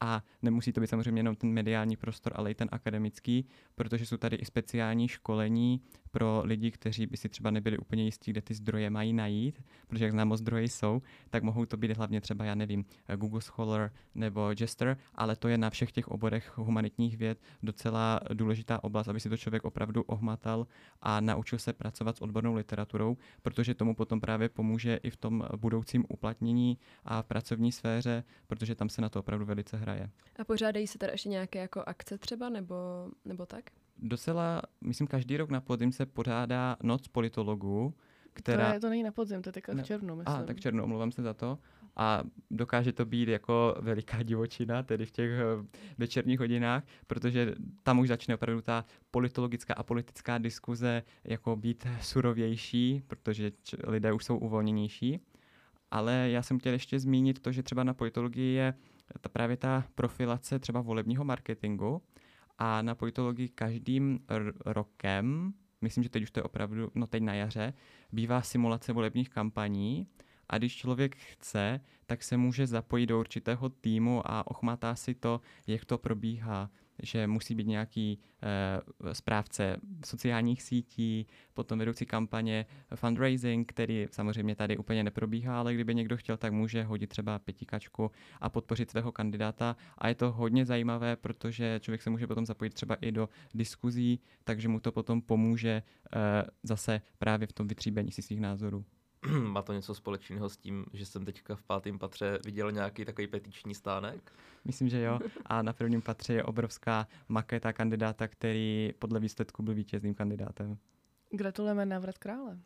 a 0.00 0.22
nemusí 0.42 0.72
to 0.72 0.80
být 0.80 0.86
samozřejmě 0.86 1.20
jenom 1.20 1.36
ten 1.36 1.52
mediální 1.52 1.96
prostor, 1.96 2.32
ale 2.36 2.50
i 2.50 2.54
ten 2.54 2.68
akademický, 2.72 3.48
protože 3.74 4.06
jsou 4.06 4.16
tady 4.16 4.36
i 4.36 4.44
speciální 4.44 5.08
školení 5.08 5.80
pro 6.12 6.42
lidi, 6.44 6.70
kteří 6.70 7.06
by 7.06 7.16
si 7.16 7.28
třeba 7.28 7.50
nebyli 7.50 7.78
úplně 7.78 8.04
jistí, 8.04 8.30
kde 8.30 8.42
ty 8.42 8.54
zdroje 8.54 8.90
mají 8.90 9.12
najít, 9.12 9.62
protože 9.88 10.04
jak 10.04 10.12
známo 10.12 10.36
zdroje 10.36 10.64
jsou, 10.64 11.02
tak 11.30 11.42
mohou 11.42 11.66
to 11.66 11.76
být 11.76 11.96
hlavně 11.96 12.20
třeba, 12.20 12.44
já 12.44 12.54
nevím, 12.54 12.84
Google 13.16 13.40
Scholar 13.40 13.90
nebo 14.14 14.50
Jester, 14.60 14.96
ale 15.14 15.36
to 15.36 15.48
je 15.48 15.58
na 15.58 15.70
všech 15.70 15.92
těch 15.92 16.08
oborech 16.08 16.58
humanitních 16.58 17.16
věd 17.16 17.40
docela 17.62 18.20
důležitá 18.32 18.84
oblast, 18.84 19.08
aby 19.08 19.20
si 19.20 19.28
to 19.28 19.36
člověk 19.36 19.64
opravdu 19.64 20.02
ohmatal 20.02 20.66
a 21.00 21.20
naučil 21.20 21.58
se 21.58 21.72
pracovat 21.72 22.16
s 22.16 22.22
odbornou 22.22 22.54
literaturou, 22.54 23.16
protože 23.42 23.74
tomu 23.74 23.94
potom 23.94 24.20
právě 24.20 24.48
pomůže 24.48 24.96
i 24.96 25.10
v 25.10 25.16
tom 25.16 25.44
budoucím 25.56 26.04
uplatnění 26.08 26.78
a 27.04 27.22
v 27.22 27.26
pracovní 27.26 27.72
sféře, 27.72 28.24
protože 28.46 28.74
tam 28.74 28.88
se 28.88 29.02
na 29.02 29.08
to 29.08 29.20
opravdu 29.20 29.44
velice 29.44 29.76
hraje. 29.76 30.10
A 30.38 30.44
pořádají 30.44 30.86
se 30.86 30.98
teda 30.98 31.12
ještě 31.12 31.28
nějaké 31.28 31.58
jako 31.58 31.82
akce 31.86 32.18
třeba, 32.18 32.48
nebo, 32.48 32.76
nebo 33.24 33.46
tak? 33.46 33.70
Docela, 34.02 34.62
myslím, 34.80 35.06
každý 35.06 35.36
rok 35.36 35.50
na 35.50 35.60
podzim 35.60 35.92
se 35.92 36.06
pořádá 36.06 36.76
noc 36.82 37.08
politologů, 37.08 37.94
která... 38.32 38.68
To, 38.68 38.74
je, 38.74 38.80
to 38.80 38.88
není 38.88 39.02
na 39.02 39.12
podzim, 39.12 39.42
to 39.42 39.48
je 39.48 39.52
teďka 39.52 39.72
v 39.74 39.82
červnu, 39.82 40.16
myslím. 40.16 40.36
A, 40.36 40.42
tak 40.42 40.60
červnu, 40.60 40.84
omlouvám 40.84 41.12
se 41.12 41.22
za 41.22 41.34
to. 41.34 41.58
A 41.96 42.22
dokáže 42.50 42.92
to 42.92 43.04
být 43.04 43.28
jako 43.28 43.76
veliká 43.80 44.22
divočina, 44.22 44.82
tedy 44.82 45.06
v 45.06 45.10
těch 45.10 45.30
eh, 45.30 45.66
večerních 45.98 46.38
hodinách, 46.38 46.84
protože 47.06 47.54
tam 47.82 47.98
už 47.98 48.08
začne 48.08 48.34
opravdu 48.34 48.62
ta 48.62 48.84
politologická 49.10 49.74
a 49.74 49.82
politická 49.82 50.38
diskuze 50.38 51.02
jako 51.24 51.56
být 51.56 51.86
surovější, 52.00 53.02
protože 53.06 53.52
lidé 53.84 54.12
už 54.12 54.24
jsou 54.24 54.38
uvolněnější. 54.38 55.20
Ale 55.90 56.30
já 56.30 56.42
jsem 56.42 56.58
chtěl 56.58 56.72
ještě 56.72 56.98
zmínit 56.98 57.40
to, 57.40 57.52
že 57.52 57.62
třeba 57.62 57.84
na 57.84 57.94
politologii 57.94 58.54
je 58.54 58.74
ta 59.20 59.28
právě 59.28 59.56
ta 59.56 59.84
profilace 59.94 60.58
třeba 60.58 60.80
volebního 60.80 61.24
marketingu 61.24 62.02
a 62.64 62.82
na 62.82 62.94
politologii 62.94 63.48
každým 63.48 64.20
r- 64.28 64.52
rokem, 64.66 65.54
myslím, 65.80 66.04
že 66.04 66.10
teď 66.10 66.22
už 66.22 66.30
to 66.30 66.40
je 66.40 66.44
opravdu, 66.44 66.90
no 66.94 67.06
teď 67.06 67.22
na 67.22 67.34
jaře, 67.34 67.74
bývá 68.12 68.42
simulace 68.42 68.92
volebních 68.92 69.28
kampaní. 69.28 70.06
A 70.48 70.58
když 70.58 70.76
člověk 70.76 71.16
chce, 71.16 71.80
tak 72.06 72.22
se 72.22 72.36
může 72.36 72.66
zapojit 72.66 73.06
do 73.06 73.20
určitého 73.20 73.68
týmu 73.68 74.22
a 74.24 74.46
ochmatá 74.46 74.94
si 74.94 75.14
to, 75.14 75.40
jak 75.66 75.84
to 75.84 75.98
probíhá 75.98 76.70
že 77.02 77.26
musí 77.26 77.54
být 77.54 77.66
nějaký 77.66 78.18
uh, 79.02 79.12
správce 79.12 79.76
sociálních 80.06 80.62
sítí, 80.62 81.26
potom 81.54 81.78
vedoucí 81.78 82.06
kampaně 82.06 82.66
fundraising, 82.94 83.68
který 83.68 84.06
samozřejmě 84.10 84.56
tady 84.56 84.76
úplně 84.76 85.04
neprobíhá, 85.04 85.58
ale 85.60 85.74
kdyby 85.74 85.94
někdo 85.94 86.16
chtěl, 86.16 86.36
tak 86.36 86.52
může 86.52 86.82
hodit 86.82 87.06
třeba 87.06 87.38
pětikačku 87.38 88.10
a 88.40 88.48
podpořit 88.48 88.90
svého 88.90 89.12
kandidáta. 89.12 89.76
A 89.98 90.08
je 90.08 90.14
to 90.14 90.32
hodně 90.32 90.64
zajímavé, 90.64 91.16
protože 91.16 91.80
člověk 91.82 92.02
se 92.02 92.10
může 92.10 92.26
potom 92.26 92.46
zapojit 92.46 92.74
třeba 92.74 92.94
i 92.94 93.12
do 93.12 93.28
diskuzí, 93.54 94.20
takže 94.44 94.68
mu 94.68 94.80
to 94.80 94.92
potom 94.92 95.22
pomůže 95.22 95.82
uh, 95.82 96.20
zase 96.62 97.00
právě 97.18 97.46
v 97.46 97.52
tom 97.52 97.68
vytříbení 97.68 98.12
si 98.12 98.22
svých 98.22 98.40
názorů. 98.40 98.84
Má 99.42 99.62
to 99.62 99.72
něco 99.72 99.94
společného 99.94 100.48
s 100.48 100.56
tím, 100.56 100.86
že 100.92 101.06
jsem 101.06 101.24
teďka 101.24 101.56
v 101.56 101.62
pátém 101.62 101.98
patře 101.98 102.38
viděl 102.44 102.72
nějaký 102.72 103.04
takový 103.04 103.26
petiční 103.26 103.74
stánek? 103.74 104.32
Myslím, 104.64 104.88
že 104.88 105.00
jo. 105.00 105.18
A 105.46 105.62
na 105.62 105.72
prvním 105.72 106.02
patře 106.02 106.32
je 106.34 106.44
obrovská 106.44 107.08
maketa 107.28 107.72
kandidáta, 107.72 108.28
který 108.28 108.90
podle 108.98 109.20
výsledku 109.20 109.62
byl 109.62 109.74
vítězným 109.74 110.14
kandidátem. 110.14 110.78
Gratulujeme 111.30 111.86
návrat 111.86 112.18
krále. 112.18 112.58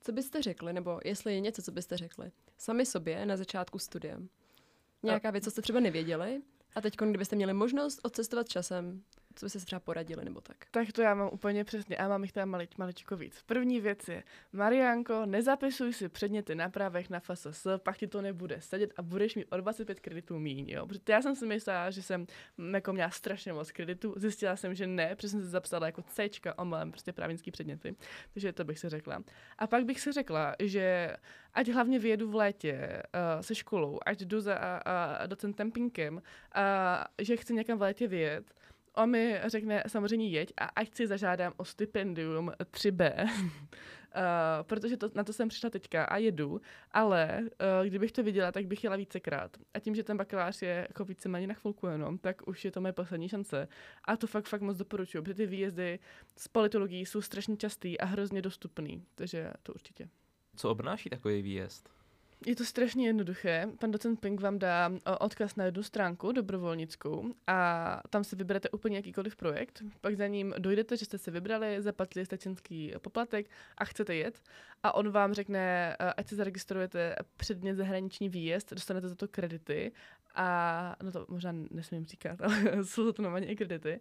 Co 0.00 0.12
byste 0.12 0.42
řekli, 0.42 0.72
nebo 0.72 1.00
jestli 1.04 1.34
je 1.34 1.40
něco, 1.40 1.62
co 1.62 1.72
byste 1.72 1.96
řekli, 1.96 2.30
sami 2.58 2.86
sobě 2.86 3.26
na 3.26 3.36
začátku 3.36 3.78
studia? 3.78 4.18
Nějaká 5.02 5.30
věc, 5.30 5.44
co 5.44 5.50
jste 5.50 5.62
třeba 5.62 5.80
nevěděli, 5.80 6.42
a 6.74 6.80
teď, 6.80 6.96
kdybyste 6.96 7.36
měli 7.36 7.52
možnost 7.52 8.00
odcestovat 8.02 8.48
časem, 8.48 9.02
co 9.36 9.46
byste 9.46 9.60
se 9.60 9.66
třeba 9.66 9.80
poradili 9.80 10.24
nebo 10.24 10.40
tak? 10.40 10.56
Tak 10.70 10.92
to 10.92 11.02
já 11.02 11.14
mám 11.14 11.28
úplně 11.32 11.64
přesně 11.64 11.96
a 11.96 12.08
mám 12.08 12.22
jich 12.22 12.32
tam 12.32 12.48
malič, 12.48 12.76
maličko 12.76 13.16
víc. 13.16 13.42
První 13.46 13.80
věc 13.80 14.08
je, 14.08 14.22
Marianko, 14.52 15.26
nezapisuj 15.26 15.92
si 15.92 16.08
předměty 16.08 16.54
na 16.54 16.68
právech 16.68 17.10
na 17.10 17.20
FSS, 17.20 17.66
pak 17.76 17.96
ti 17.96 18.06
to 18.06 18.22
nebude 18.22 18.60
sedět 18.60 18.92
a 18.96 19.02
budeš 19.02 19.34
mít 19.34 19.46
o 19.50 19.56
25 19.56 20.00
kreditů 20.00 20.38
míň, 20.38 20.68
jo. 20.68 20.86
Protože 20.86 21.00
já 21.08 21.22
jsem 21.22 21.36
si 21.36 21.46
myslela, 21.46 21.90
že 21.90 22.02
jsem 22.02 22.26
jako 22.72 22.92
měla 22.92 23.10
strašně 23.10 23.52
moc 23.52 23.72
kreditů, 23.72 24.14
zjistila 24.16 24.56
jsem, 24.56 24.74
že 24.74 24.86
ne, 24.86 25.16
protože 25.16 25.28
jsem 25.28 25.40
se 25.40 25.48
zapsala 25.48 25.86
jako 25.86 26.02
C, 26.02 26.30
omylem, 26.56 26.90
prostě 26.90 27.12
právnický 27.12 27.50
předměty, 27.50 27.96
takže 28.32 28.52
to 28.52 28.64
bych 28.64 28.78
si 28.78 28.88
řekla. 28.88 29.22
A 29.58 29.66
pak 29.66 29.84
bych 29.84 30.00
si 30.00 30.12
řekla, 30.12 30.54
že 30.58 31.16
ať 31.54 31.68
hlavně 31.68 31.98
vyjedu 31.98 32.30
v 32.30 32.34
létě 32.34 33.02
uh, 33.14 33.40
se 33.40 33.54
školou, 33.54 33.98
ať 34.06 34.20
jdu 34.20 34.40
za 34.40 34.56
uh, 34.56 35.26
docentem 35.26 35.72
Pinkem, 35.72 36.14
uh, 36.14 36.20
že 37.18 37.36
chci 37.36 37.54
někam 37.54 37.78
v 37.78 37.82
létě 37.82 38.06
vyjet, 38.06 38.54
on 38.94 39.10
mi 39.10 39.40
řekne 39.46 39.82
samozřejmě 39.86 40.28
jeď 40.28 40.52
a 40.56 40.64
ať 40.64 40.94
si 40.94 41.06
zažádám 41.06 41.52
o 41.56 41.64
stipendium 41.64 42.52
3B, 42.60 43.24
uh, 43.24 43.30
protože 44.62 44.96
to, 44.96 45.10
na 45.14 45.24
to 45.24 45.32
jsem 45.32 45.48
přišla 45.48 45.70
teďka 45.70 46.04
a 46.04 46.16
jedu, 46.16 46.60
ale 46.92 47.40
uh, 47.40 47.86
kdybych 47.86 48.12
to 48.12 48.22
viděla, 48.22 48.52
tak 48.52 48.66
bych 48.66 48.84
jela 48.84 48.96
vícekrát. 48.96 49.56
A 49.74 49.80
tím, 49.80 49.94
že 49.94 50.04
ten 50.04 50.16
bakalář 50.16 50.62
je 50.62 50.86
jako 50.88 51.04
víceméně 51.04 51.46
na 51.46 51.54
chvilku 51.54 51.86
jenom, 51.86 52.18
tak 52.18 52.48
už 52.48 52.64
je 52.64 52.70
to 52.70 52.80
moje 52.80 52.92
poslední 52.92 53.28
šance. 53.28 53.68
A 54.04 54.16
to 54.16 54.26
fakt, 54.26 54.48
fakt 54.48 54.60
moc 54.60 54.76
doporučuji, 54.76 55.22
protože 55.22 55.34
ty 55.34 55.46
výjezdy 55.46 55.98
z 56.38 56.48
politologií 56.48 57.06
jsou 57.06 57.20
strašně 57.20 57.56
častý 57.56 58.00
a 58.00 58.04
hrozně 58.04 58.42
dostupný, 58.42 59.04
takže 59.14 59.50
to 59.62 59.72
určitě. 59.72 60.08
Co 60.56 60.70
obnáší 60.70 61.10
takový 61.10 61.42
výjezd? 61.42 61.93
Je 62.46 62.56
to 62.56 62.64
strašně 62.64 63.06
jednoduché. 63.06 63.68
Pan 63.78 63.90
docent 63.90 64.20
Pink 64.20 64.40
vám 64.40 64.58
dá 64.58 64.90
odkaz 65.20 65.56
na 65.56 65.64
jednu 65.64 65.82
stránku 65.82 66.32
dobrovolnickou 66.32 67.34
a 67.46 68.00
tam 68.10 68.24
si 68.24 68.36
vyberete 68.36 68.70
úplně 68.70 68.96
jakýkoliv 68.96 69.36
projekt. 69.36 69.82
Pak 70.00 70.16
za 70.16 70.26
ním 70.26 70.54
dojdete, 70.58 70.96
že 70.96 71.04
jste 71.04 71.18
si 71.18 71.30
vybrali, 71.30 71.82
zaplatili 71.82 72.26
jste 72.26 72.38
členský 72.38 72.94
poplatek 73.02 73.46
a 73.78 73.84
chcete 73.84 74.14
jet. 74.14 74.42
A 74.82 74.94
on 74.94 75.10
vám 75.10 75.34
řekne, 75.34 75.96
ať 76.16 76.28
se 76.28 76.36
zaregistrujete 76.36 77.16
předmět 77.36 77.74
zahraniční 77.74 78.28
výjezd, 78.28 78.72
dostanete 78.72 79.08
za 79.08 79.14
to 79.14 79.28
kredity 79.28 79.92
a 80.34 80.96
no 81.02 81.12
to 81.12 81.26
možná 81.28 81.52
nesmím 81.70 82.04
říkat, 82.04 82.40
ale 82.42 82.84
jsou 82.84 83.12
to 83.12 83.22
normálně 83.22 83.56
kredity. 83.56 84.00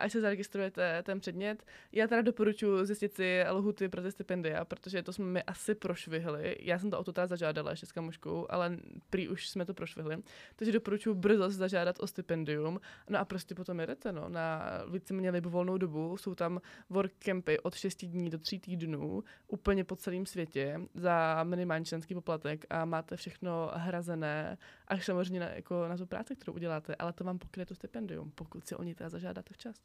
Až 0.00 0.12
se 0.12 0.20
zaregistrujete 0.20 1.02
ten 1.02 1.20
předmět, 1.20 1.66
já 1.92 2.06
teda 2.06 2.22
doporučuji 2.22 2.84
zjistit 2.84 3.14
si 3.14 3.44
lhuty 3.50 3.88
pro 3.88 4.02
ty 4.02 4.12
stipendia, 4.12 4.64
protože 4.64 5.02
to 5.02 5.12
jsme 5.12 5.24
mi 5.24 5.42
asi 5.42 5.74
prošvihli. 5.74 6.56
Já 6.60 6.78
jsem 6.78 6.90
to 6.90 6.98
auto 6.98 7.12
teda 7.12 7.26
zažádala 7.26 7.70
ještě 7.70 7.86
s 7.86 7.92
kamuškou, 7.92 8.46
ale 8.50 8.76
prý 9.10 9.28
už 9.28 9.48
jsme 9.48 9.64
to 9.64 9.74
prošvihli. 9.74 10.18
Takže 10.56 10.72
doporučuji 10.72 11.14
brzo 11.14 11.50
zažádat 11.50 11.96
o 12.00 12.06
stipendium. 12.06 12.80
No 13.08 13.18
a 13.18 13.24
prostě 13.24 13.54
potom 13.54 13.80
jedete 13.80 14.12
no, 14.12 14.28
na 14.28 14.62
víceméně 14.90 15.30
libovolnou 15.30 15.78
dobu. 15.78 16.16
Jsou 16.16 16.34
tam 16.34 16.60
workcampy 16.90 17.58
od 17.58 17.74
6 17.74 18.04
dní 18.04 18.30
do 18.30 18.38
3 18.38 18.58
týdnů, 18.58 19.24
úplně 19.48 19.84
po 19.84 19.96
celém 19.96 20.26
světě 20.26 20.80
za 20.94 21.44
minimální 21.44 21.84
členský 21.84 22.14
poplatek 22.14 22.66
a 22.70 22.84
máte 22.84 23.16
všechno 23.16 23.70
hrazené 23.74 24.58
až 24.88 25.04
samozřejmě 25.04 25.59
jako 25.60 25.88
na 25.88 25.96
tu 25.96 26.06
práci, 26.06 26.36
kterou 26.36 26.52
uděláte, 26.52 26.94
ale 26.94 27.12
to 27.12 27.24
vám 27.24 27.38
pokryje 27.38 27.66
to 27.66 27.74
stipendium, 27.74 28.30
pokud 28.34 28.66
si 28.66 28.76
o 28.76 28.82
ní 28.82 28.94
teda 28.94 29.10
zažádáte 29.10 29.54
včas. 29.54 29.76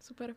Super. 0.00 0.34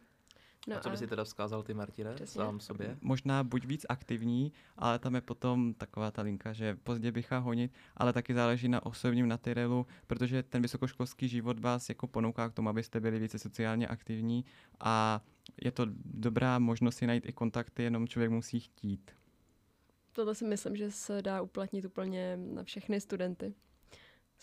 No 0.67 0.77
a 0.77 0.79
co 0.79 0.89
by 0.89 0.97
si 0.97 1.08
teda 1.08 1.23
vzkázal 1.23 1.63
ty, 1.63 1.73
Martine, 1.73 2.13
Přesně. 2.13 2.41
sám 2.41 2.60
sobě? 2.60 2.97
Možná 3.01 3.43
buď 3.43 3.65
víc 3.65 3.86
aktivní, 3.89 4.53
ale 4.77 4.99
tam 4.99 5.15
je 5.15 5.21
potom 5.21 5.73
taková 5.73 6.12
ta 6.12 6.21
linka, 6.21 6.53
že 6.53 6.75
pozdě 6.75 7.12
bychá 7.12 7.38
honit, 7.38 7.73
ale 7.97 8.13
taky 8.13 8.34
záleží 8.34 8.67
na 8.69 8.86
osobním 8.86 9.27
natyrelu, 9.27 9.88
protože 10.08 10.43
ten 10.43 10.62
vysokoškolský 10.62 11.27
život 11.27 11.60
vás 11.60 11.89
jako 11.89 12.08
ponouká 12.08 12.49
k 12.49 12.53
tomu, 12.53 12.69
abyste 12.69 12.99
byli 12.99 13.19
více 13.19 13.39
sociálně 13.39 13.88
aktivní 13.88 14.45
a 14.79 15.21
je 15.62 15.71
to 15.71 15.86
dobrá 16.06 16.60
možnost 16.60 16.95
si 16.95 17.08
najít 17.08 17.25
i 17.25 17.34
kontakty, 17.34 17.84
jenom 17.84 18.08
člověk 18.08 18.32
musí 18.32 18.60
chtít. 18.60 19.12
Tohle 20.12 20.36
si 20.36 20.45
myslím, 20.45 20.75
že 20.75 20.91
se 20.91 21.21
dá 21.21 21.41
uplatnit 21.41 21.86
úplně 21.86 22.38
na 22.38 22.63
všechny 22.63 23.01
studenty. 23.01 23.53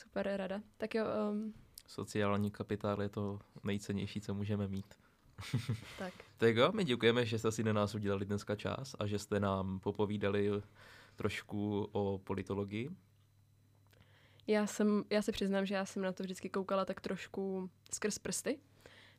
Super 0.02 0.36
rada. 0.36 0.62
Tak 0.76 0.94
jo. 0.94 1.04
Um... 1.30 1.54
Sociální 1.86 2.50
kapitál 2.50 3.02
je 3.02 3.08
to 3.08 3.38
nejcennější, 3.64 4.20
co 4.20 4.34
můžeme 4.34 4.68
mít. 4.68 4.94
tak. 5.98 6.14
tak 6.36 6.56
jo, 6.56 6.72
my 6.72 6.84
děkujeme, 6.84 7.26
že 7.26 7.38
jste 7.38 7.52
si 7.52 7.64
na 7.64 7.72
nás 7.72 7.94
udělali 7.94 8.24
dneska 8.24 8.56
čas 8.56 8.96
a 8.98 9.06
že 9.06 9.18
jste 9.18 9.40
nám 9.40 9.80
popovídali 9.80 10.50
trošku 11.16 11.88
o 11.92 12.18
politologii. 12.18 12.90
Já, 14.46 14.66
jsem, 14.66 15.04
já 15.10 15.22
se 15.22 15.32
přiznám, 15.32 15.66
že 15.66 15.74
já 15.74 15.84
jsem 15.84 16.02
na 16.02 16.12
to 16.12 16.22
vždycky 16.22 16.50
koukala 16.50 16.84
tak 16.84 17.00
trošku 17.00 17.70
skrz 17.94 18.18
prsty 18.18 18.58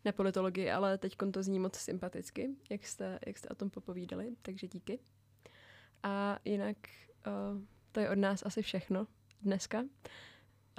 na 0.05 0.11
politologii, 0.11 0.71
ale 0.71 0.97
teď 0.97 1.15
to 1.31 1.43
zní 1.43 1.59
moc 1.59 1.75
sympaticky, 1.75 2.49
jak 2.69 2.85
jste, 2.85 3.19
jak 3.25 3.37
jste 3.37 3.49
o 3.49 3.55
tom 3.55 3.69
popovídali, 3.69 4.35
takže 4.41 4.67
díky. 4.67 4.99
A 6.03 6.39
jinak 6.45 6.77
uh, 7.27 7.61
to 7.91 7.99
je 7.99 8.09
od 8.09 8.17
nás 8.17 8.43
asi 8.45 8.61
všechno 8.61 9.07
dneska 9.41 9.83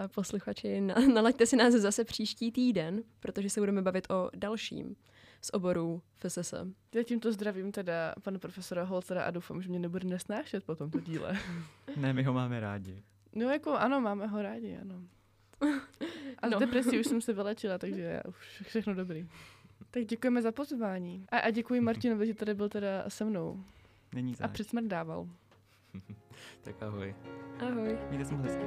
posluchači, 0.08 0.80
nalaďte 1.14 1.46
si 1.46 1.56
nás 1.56 1.74
zase 1.74 2.04
příští 2.04 2.52
týden, 2.52 3.02
protože 3.20 3.50
se 3.50 3.60
budeme 3.60 3.82
bavit 3.82 4.10
o 4.10 4.30
dalším 4.34 4.96
z 5.42 5.50
oboru 5.52 6.02
FSS. 6.18 6.54
Já 6.94 7.02
tímto 7.02 7.32
zdravím 7.32 7.72
teda 7.72 8.14
pana 8.22 8.38
profesora 8.38 8.84
Holcera 8.84 9.24
a 9.24 9.30
doufám, 9.30 9.62
že 9.62 9.68
mě 9.68 9.78
nebude 9.78 10.08
nesnášet 10.08 10.64
po 10.64 10.74
tomto 10.74 11.00
díle. 11.00 11.38
ne, 11.96 12.12
my 12.12 12.22
ho 12.22 12.32
máme 12.32 12.60
rádi. 12.60 13.02
No 13.34 13.50
jako 13.50 13.72
ano, 13.72 14.00
máme 14.00 14.26
ho 14.26 14.42
rádi, 14.42 14.78
ano. 14.80 15.02
A 16.38 16.48
no. 16.48 16.56
z 16.56 16.60
depresí 16.60 17.00
už 17.00 17.06
jsem 17.06 17.20
se 17.20 17.32
vylečila, 17.32 17.78
takže 17.78 18.02
já 18.02 18.22
už 18.28 18.62
všechno 18.66 18.94
dobrý. 18.94 19.28
Tak 19.90 20.04
děkujeme 20.04 20.42
za 20.42 20.52
pozvání. 20.52 21.26
A, 21.28 21.38
a 21.38 21.50
děkuji 21.50 21.80
Martinovi, 21.90 22.26
že 22.26 22.34
tady 22.34 22.54
byl 22.54 22.68
teda 22.68 23.04
se 23.08 23.24
mnou. 23.24 23.64
Není 24.14 24.34
zač. 24.34 24.44
A 24.44 24.52
předsmrt 24.52 24.84
dával. 24.84 25.28
tak 26.62 26.82
ahoj. 26.82 27.14
Ahoj. 27.60 27.98
Mějte 28.10 28.24
se 28.24 28.34
hezky. 28.34 28.62